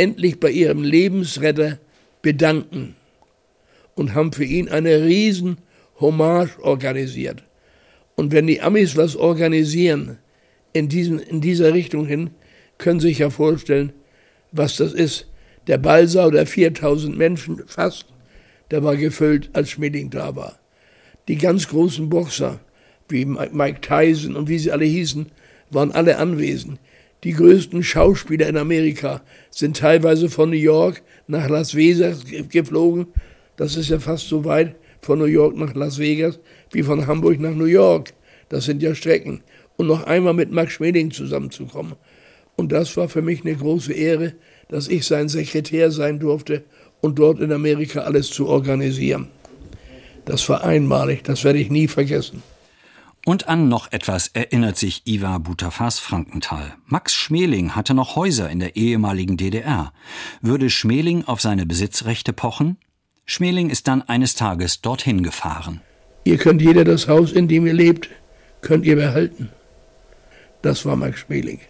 endlich 0.00 0.40
bei 0.40 0.50
ihrem 0.50 0.82
Lebensretter 0.82 1.78
bedanken 2.22 2.96
und 3.94 4.14
haben 4.14 4.32
für 4.32 4.44
ihn 4.44 4.70
eine 4.70 5.04
riesen 5.04 5.58
Hommage 6.00 6.58
organisiert. 6.62 7.44
Und 8.16 8.32
wenn 8.32 8.46
die 8.46 8.62
Amis 8.62 8.96
was 8.96 9.14
organisieren 9.14 10.18
in, 10.72 10.88
diesen, 10.88 11.18
in 11.18 11.42
dieser 11.42 11.74
Richtung 11.74 12.06
hin, 12.06 12.30
können 12.78 12.98
Sie 12.98 13.08
sich 13.08 13.18
ja 13.18 13.28
vorstellen, 13.28 13.92
was 14.52 14.76
das 14.76 14.94
ist. 14.94 15.26
Der 15.66 15.76
Ballsaal 15.76 16.30
der 16.30 16.46
4000 16.46 17.16
Menschen 17.16 17.62
fast, 17.66 18.06
der 18.70 18.82
war 18.82 18.96
gefüllt, 18.96 19.50
als 19.52 19.70
Schmeling 19.70 20.08
da 20.08 20.34
war. 20.34 20.58
Die 21.28 21.36
ganz 21.36 21.68
großen 21.68 22.08
Boxer, 22.08 22.60
wie 23.08 23.26
Mike 23.26 23.82
Tyson 23.82 24.34
und 24.34 24.48
wie 24.48 24.58
sie 24.58 24.72
alle 24.72 24.86
hießen, 24.86 25.26
waren 25.68 25.92
alle 25.92 26.16
anwesend. 26.16 26.78
Die 27.22 27.32
größten 27.32 27.82
Schauspieler 27.82 28.48
in 28.48 28.56
Amerika 28.56 29.20
sind 29.50 29.76
teilweise 29.76 30.30
von 30.30 30.50
New 30.50 30.56
York 30.56 31.02
nach 31.26 31.48
Las 31.48 31.74
Vegas 31.74 32.24
geflogen. 32.48 33.08
Das 33.56 33.76
ist 33.76 33.90
ja 33.90 33.98
fast 33.98 34.28
so 34.28 34.44
weit 34.44 34.76
von 35.02 35.18
New 35.18 35.26
York 35.26 35.54
nach 35.56 35.74
Las 35.74 35.98
Vegas 35.98 36.38
wie 36.72 36.82
von 36.82 37.06
Hamburg 37.06 37.38
nach 37.38 37.54
New 37.54 37.66
York. 37.66 38.14
Das 38.48 38.64
sind 38.64 38.82
ja 38.82 38.94
Strecken. 38.94 39.42
Und 39.76 39.86
noch 39.86 40.04
einmal 40.04 40.34
mit 40.34 40.50
Max 40.50 40.72
Schmeling 40.74 41.10
zusammenzukommen. 41.10 41.94
Und 42.56 42.72
das 42.72 42.96
war 42.96 43.08
für 43.08 43.22
mich 43.22 43.42
eine 43.42 43.54
große 43.54 43.92
Ehre, 43.92 44.34
dass 44.68 44.88
ich 44.88 45.06
sein 45.06 45.28
Sekretär 45.28 45.90
sein 45.90 46.18
durfte 46.18 46.64
und 47.00 47.18
dort 47.18 47.40
in 47.40 47.52
Amerika 47.52 48.00
alles 48.00 48.30
zu 48.30 48.46
organisieren. 48.46 49.28
Das 50.24 50.48
war 50.48 50.64
einmalig, 50.64 51.24
das 51.24 51.44
werde 51.44 51.58
ich 51.58 51.70
nie 51.70 51.88
vergessen. 51.88 52.42
Und 53.26 53.48
an 53.48 53.68
noch 53.68 53.92
etwas 53.92 54.28
erinnert 54.28 54.78
sich 54.78 55.02
Iva 55.06 55.36
Butafas 55.38 55.98
Frankenthal. 55.98 56.74
Max 56.86 57.14
Schmeling 57.14 57.76
hatte 57.76 57.92
noch 57.92 58.16
Häuser 58.16 58.48
in 58.48 58.60
der 58.60 58.76
ehemaligen 58.76 59.36
DDR. 59.36 59.92
Würde 60.40 60.70
Schmeling 60.70 61.24
auf 61.24 61.40
seine 61.40 61.66
Besitzrechte 61.66 62.32
pochen? 62.32 62.78
Schmeling 63.26 63.68
ist 63.68 63.88
dann 63.88 64.02
eines 64.02 64.34
Tages 64.34 64.80
dorthin 64.80 65.22
gefahren. 65.22 65.82
Ihr 66.24 66.38
könnt 66.38 66.62
jeder 66.62 66.84
das 66.84 67.08
Haus, 67.08 67.32
in 67.32 67.46
dem 67.46 67.66
ihr 67.66 67.74
lebt, 67.74 68.08
könnt 68.62 68.86
ihr 68.86 68.96
behalten. 68.96 69.50
Das 70.62 70.86
war 70.86 70.96
Max 70.96 71.20
Schmeling. 71.20 71.60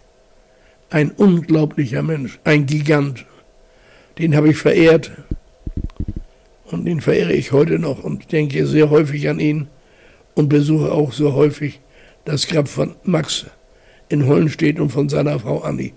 Ein 0.89 1.11
unglaublicher 1.11 2.01
Mensch, 2.01 2.39
ein 2.45 2.65
Gigant. 2.65 3.25
Den 4.17 4.35
habe 4.35 4.49
ich 4.49 4.57
verehrt 4.57 5.11
und 6.65 6.85
den 6.85 7.01
verehre 7.01 7.33
ich 7.33 7.51
heute 7.51 7.77
noch 7.77 8.03
und 8.03 8.31
denke 8.31 8.65
sehr 8.65 8.89
häufig 8.89 9.29
an 9.29 9.39
ihn 9.39 9.67
und 10.35 10.49
besuche 10.49 10.91
auch 10.91 11.11
so 11.11 11.33
häufig 11.33 11.79
das 12.25 12.47
Grab 12.47 12.67
von 12.67 12.95
Max 13.03 13.45
in 14.09 14.27
Hollenstedt 14.27 14.79
und 14.79 14.89
von 14.89 15.09
seiner 15.09 15.39
Frau 15.39 15.61
Annie. 15.61 15.93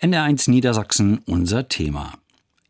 NR1 0.00 0.48
Niedersachsen 0.48 1.20
unser 1.26 1.68
Thema. 1.68 2.14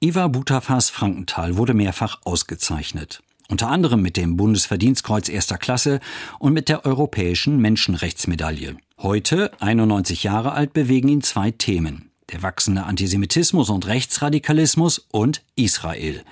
Iva 0.01 0.27
Butafas 0.27 0.91
Frankenthal 0.91 1.57
wurde 1.57 1.75
mehrfach 1.75 2.21
ausgezeichnet 2.25 3.23
unter 3.51 3.69
anderem 3.69 4.01
mit 4.01 4.17
dem 4.17 4.37
Bundesverdienstkreuz 4.37 5.29
erster 5.29 5.59
Klasse 5.59 6.01
und 6.39 6.53
mit 6.53 6.69
der 6.69 6.87
Europäischen 6.87 7.61
Menschenrechtsmedaille. 7.61 8.77
Heute, 8.99 9.51
91 9.61 10.23
Jahre 10.23 10.53
alt, 10.53 10.73
bewegen 10.73 11.09
ihn 11.09 11.23
zwei 11.23 11.51
Themen. 11.51 12.11
Der 12.33 12.43
wachsende 12.43 12.85
Antisemitismus 12.85 13.71
und 13.71 13.87
Rechtsradikalismus 13.89 14.99
und 15.11 15.43
Israel. 15.57 16.23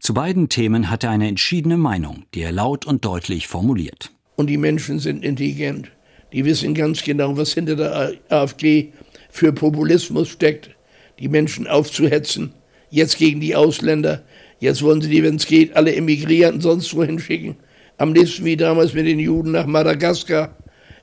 Zu 0.00 0.14
beiden 0.14 0.48
Themen 0.48 0.90
hat 0.90 1.04
er 1.04 1.10
eine 1.10 1.28
entschiedene 1.28 1.76
Meinung, 1.76 2.24
die 2.34 2.42
er 2.42 2.52
laut 2.52 2.86
und 2.86 3.04
deutlich 3.04 3.46
formuliert. 3.46 4.10
Und 4.36 4.48
die 4.48 4.56
Menschen 4.56 4.98
sind 4.98 5.24
intelligent. 5.24 5.90
Die 6.32 6.44
wissen 6.44 6.74
ganz 6.74 7.02
genau, 7.02 7.36
was 7.36 7.54
hinter 7.54 7.76
der 7.76 8.12
AfD 8.28 8.92
für 9.30 9.52
Populismus 9.52 10.28
steckt, 10.28 10.70
die 11.18 11.28
Menschen 11.28 11.66
aufzuhetzen, 11.66 12.52
jetzt 12.90 13.18
gegen 13.18 13.40
die 13.40 13.54
Ausländer, 13.54 14.24
Jetzt 14.60 14.82
wollen 14.82 15.00
sie 15.00 15.08
die, 15.08 15.22
wenn 15.22 15.36
es 15.36 15.46
geht, 15.46 15.76
alle 15.76 15.94
emigrieren, 15.94 16.60
sonst 16.60 16.94
wohin 16.94 17.18
schicken. 17.18 17.56
Am 17.96 18.12
liebsten 18.12 18.44
wie 18.44 18.56
damals 18.56 18.94
mit 18.94 19.06
den 19.06 19.18
Juden 19.18 19.52
nach 19.52 19.66
Madagaskar. 19.66 20.56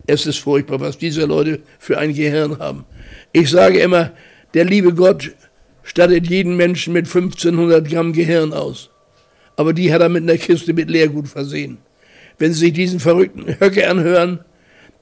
Es 0.08 0.26
ist 0.26 0.40
furchtbar, 0.40 0.80
was 0.80 0.98
diese 0.98 1.26
Leute 1.26 1.62
für 1.80 1.98
ein 1.98 2.14
Gehirn 2.14 2.60
haben. 2.60 2.86
Ich 3.32 3.50
sage 3.50 3.80
immer, 3.80 4.12
der 4.54 4.66
liebe 4.66 4.94
Gott 4.94 5.32
stattet 5.84 6.28
jeden 6.28 6.58
Menschen 6.58 6.94
mit 6.94 7.06
1500 7.06 7.88
Gramm 7.90 8.14
Gehirn 8.14 8.54
aus. 8.54 8.90
Aber 9.56 9.74
die 9.74 9.94
hat 9.94 10.02
er 10.02 10.10
mit 10.10 10.24
einer 10.24 10.38
Kiste 10.38 10.74
mit 10.74 10.90
Leergut 10.90 11.28
versehen. 11.28 11.78
Wenn 12.38 12.54
Sie 12.54 12.60
sich 12.60 12.74
diesen 12.74 13.00
verrückten 13.00 13.60
Höcke 13.60 13.90
anhören, 13.90 14.40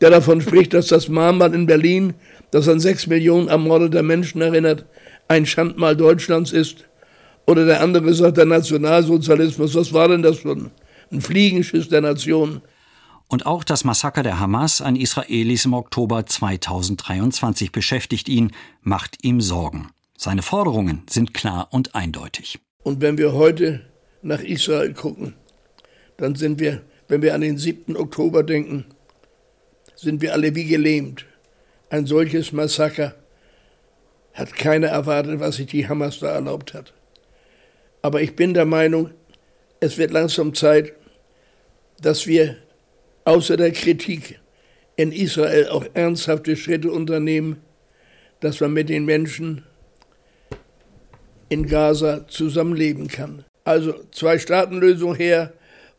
der 0.01 0.11
davon 0.11 0.41
spricht, 0.41 0.73
dass 0.73 0.87
das 0.87 1.07
Mahnmal 1.07 1.53
in 1.53 1.65
Berlin, 1.65 2.13
das 2.51 2.67
an 2.67 2.79
sechs 2.79 3.07
Millionen 3.07 3.47
ermordeter 3.47 4.03
Menschen 4.03 4.41
erinnert, 4.41 4.85
ein 5.27 5.45
Schandmal 5.45 5.95
Deutschlands 5.95 6.51
ist, 6.51 6.85
oder 7.45 7.65
der 7.65 7.81
andere 7.81 8.13
sagt, 8.13 8.37
der 8.37 8.45
Nationalsozialismus, 8.45 9.75
was 9.75 9.93
war 9.93 10.07
denn 10.07 10.21
das 10.21 10.39
schon? 10.39 10.71
Ein 11.11 11.21
Fliegenschiss 11.21 11.89
der 11.89 12.01
Nation. 12.01 12.61
Und 13.27 13.45
auch 13.45 13.63
das 13.63 13.83
Massaker 13.83 14.23
der 14.23 14.39
Hamas 14.39 14.81
an 14.81 14.95
Israelis 14.95 15.65
im 15.65 15.73
Oktober 15.73 16.25
2023 16.25 17.71
beschäftigt 17.71 18.29
ihn, 18.29 18.51
macht 18.81 19.23
ihm 19.23 19.41
Sorgen. 19.41 19.89
Seine 20.17 20.41
Forderungen 20.41 21.03
sind 21.09 21.33
klar 21.33 21.67
und 21.71 21.95
eindeutig. 21.95 22.59
Und 22.83 23.01
wenn 23.01 23.17
wir 23.17 23.33
heute 23.33 23.81
nach 24.21 24.41
Israel 24.41 24.93
gucken, 24.93 25.33
dann 26.17 26.35
sind 26.35 26.59
wir, 26.59 26.81
wenn 27.07 27.21
wir 27.21 27.33
an 27.33 27.41
den 27.41 27.57
7. 27.57 27.97
Oktober 27.97 28.43
denken, 28.43 28.85
sind 29.95 30.21
wir 30.21 30.33
alle 30.33 30.55
wie 30.55 30.65
gelähmt. 30.65 31.25
Ein 31.89 32.05
solches 32.05 32.51
Massaker 32.51 33.15
hat 34.33 34.53
keiner 34.53 34.87
erwartet, 34.87 35.39
was 35.39 35.57
sich 35.57 35.67
die 35.67 35.87
Hamas 35.87 36.19
da 36.19 36.27
erlaubt 36.27 36.73
hat. 36.73 36.93
Aber 38.03 38.21
ich 38.21 38.35
bin 38.35 38.53
der 38.53 38.65
Meinung, 38.65 39.11
es 39.79 39.97
wird 39.97 40.11
langsam 40.11 40.53
Zeit, 40.53 40.93
dass 42.01 42.27
wir 42.27 42.57
außer 43.23 43.55
der 43.55 43.71
Kritik 43.71 44.39
in 44.97 45.13
Israel 45.13 45.69
auch 45.69 45.85
ernsthafte 45.93 46.57
Schritte 46.57 46.91
unternehmen, 46.91 47.61
dass 48.41 48.59
man 48.59 48.73
mit 48.73 48.89
den 48.89 49.05
Menschen 49.05 49.63
in 51.47 51.65
Gaza 51.65 52.27
zusammenleben 52.27 53.07
kann. 53.07 53.45
Also 53.63 53.95
Zwei-Staaten-Lösung 54.11 55.15
her 55.15 55.53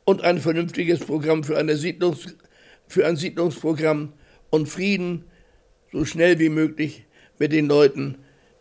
und 0.05 0.23
ein 0.23 0.39
vernünftiges 0.39 1.01
Programm 1.01 1.43
für, 1.43 1.57
eine 1.57 1.77
Siedlungs 1.77 2.37
für 2.87 3.07
ein 3.07 3.17
Siedlungsprogramm 3.17 4.13
und 4.51 4.69
Frieden 4.69 5.25
so 5.91 6.05
schnell 6.05 6.39
wie 6.39 6.51
möglich 6.51 7.07
mit 7.39 7.53
den 7.53 7.67
Leuten, 7.67 8.19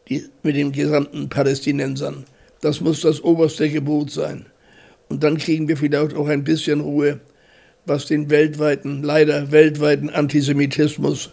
die, 0.08 0.30
mit 0.44 0.56
den 0.56 0.72
gesamten 0.72 1.28
Palästinensern. 1.28 2.26
Das 2.64 2.80
muss 2.80 3.02
das 3.02 3.22
oberste 3.22 3.70
Gebot 3.70 4.10
sein. 4.10 4.46
Und 5.10 5.22
dann 5.22 5.38
kriegen 5.38 5.68
wir 5.68 5.76
vielleicht 5.76 6.16
auch 6.16 6.30
ein 6.30 6.46
bisschen 6.46 6.80
Ruhe, 6.80 7.20
was 7.86 8.06
den 8.06 8.30
weltweiten, 8.30 9.04
leider 9.04 9.52
weltweiten 9.52 10.10
Antisemitismus 10.10 11.32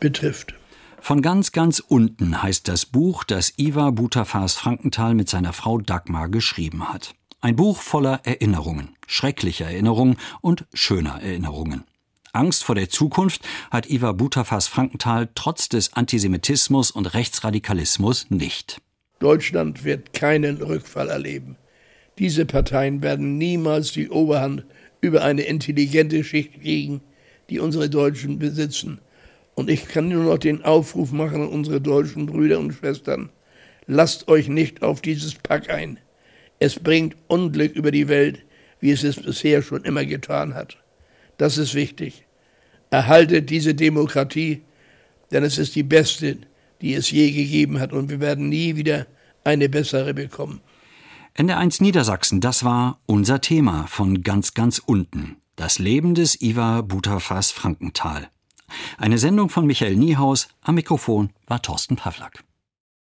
betrifft. 0.00 0.54
Von 0.98 1.20
ganz, 1.20 1.52
ganz 1.52 1.80
unten 1.80 2.42
heißt 2.42 2.68
das 2.68 2.86
Buch, 2.86 3.24
das 3.24 3.52
Ivar 3.58 3.92
Butafas 3.92 4.54
Frankenthal 4.54 5.14
mit 5.14 5.28
seiner 5.28 5.52
Frau 5.52 5.76
Dagmar 5.76 6.30
geschrieben 6.30 6.88
hat. 6.90 7.14
Ein 7.42 7.56
Buch 7.56 7.82
voller 7.82 8.22
Erinnerungen, 8.24 8.96
schrecklicher 9.06 9.66
Erinnerungen 9.66 10.16
und 10.40 10.64
schöner 10.72 11.20
Erinnerungen. 11.22 11.84
Angst 12.32 12.64
vor 12.64 12.76
der 12.76 12.88
Zukunft 12.88 13.42
hat 13.70 13.90
Ivar 13.90 14.14
Butafas 14.14 14.68
Frankenthal 14.68 15.28
trotz 15.34 15.68
des 15.68 15.92
Antisemitismus 15.92 16.90
und 16.90 17.12
Rechtsradikalismus 17.12 18.30
nicht. 18.30 18.80
Deutschland 19.18 19.84
wird 19.84 20.12
keinen 20.12 20.58
Rückfall 20.58 21.08
erleben. 21.08 21.56
Diese 22.18 22.46
Parteien 22.46 23.02
werden 23.02 23.38
niemals 23.38 23.92
die 23.92 24.08
Oberhand 24.08 24.64
über 25.00 25.22
eine 25.22 25.42
intelligente 25.42 26.24
Schicht 26.24 26.60
kriegen, 26.60 27.00
die 27.50 27.58
unsere 27.58 27.88
Deutschen 27.88 28.38
besitzen. 28.38 29.00
Und 29.54 29.70
ich 29.70 29.88
kann 29.88 30.08
nur 30.08 30.24
noch 30.24 30.38
den 30.38 30.64
Aufruf 30.64 31.12
machen 31.12 31.42
an 31.42 31.48
unsere 31.48 31.80
deutschen 31.80 32.26
Brüder 32.26 32.58
und 32.58 32.72
Schwestern. 32.72 33.30
Lasst 33.86 34.28
euch 34.28 34.48
nicht 34.48 34.82
auf 34.82 35.00
dieses 35.00 35.34
Pack 35.34 35.70
ein. 35.70 35.98
Es 36.58 36.78
bringt 36.78 37.16
Unglück 37.28 37.74
über 37.74 37.90
die 37.90 38.08
Welt, 38.08 38.44
wie 38.80 38.90
es 38.90 39.04
es 39.04 39.16
bisher 39.16 39.62
schon 39.62 39.84
immer 39.84 40.04
getan 40.04 40.54
hat. 40.54 40.78
Das 41.38 41.58
ist 41.58 41.74
wichtig. 41.74 42.24
Erhaltet 42.90 43.50
diese 43.50 43.74
Demokratie, 43.74 44.62
denn 45.30 45.44
es 45.44 45.58
ist 45.58 45.74
die 45.74 45.82
beste, 45.82 46.38
die 46.80 46.94
es 46.94 47.10
je 47.10 47.30
gegeben 47.30 47.80
hat 47.80 47.92
und 47.92 48.10
wir 48.10 48.20
werden 48.20 48.48
nie 48.48 48.76
wieder 48.76 49.06
eine 49.44 49.68
bessere 49.68 50.14
bekommen. 50.14 50.60
NDR1 51.36 51.82
Niedersachsen, 51.82 52.40
das 52.40 52.64
war 52.64 53.00
unser 53.06 53.40
Thema 53.40 53.86
von 53.88 54.22
ganz, 54.22 54.54
ganz 54.54 54.78
unten. 54.78 55.36
Das 55.54 55.78
Leben 55.78 56.14
des 56.14 56.40
Ivar 56.40 56.82
Butafas 56.82 57.50
Frankenthal. 57.50 58.28
Eine 58.98 59.18
Sendung 59.18 59.48
von 59.48 59.66
Michael 59.66 59.96
Niehaus. 59.96 60.48
Am 60.62 60.74
Mikrofon 60.74 61.30
war 61.46 61.62
Thorsten 61.62 61.96
Pawlak. 61.96 62.45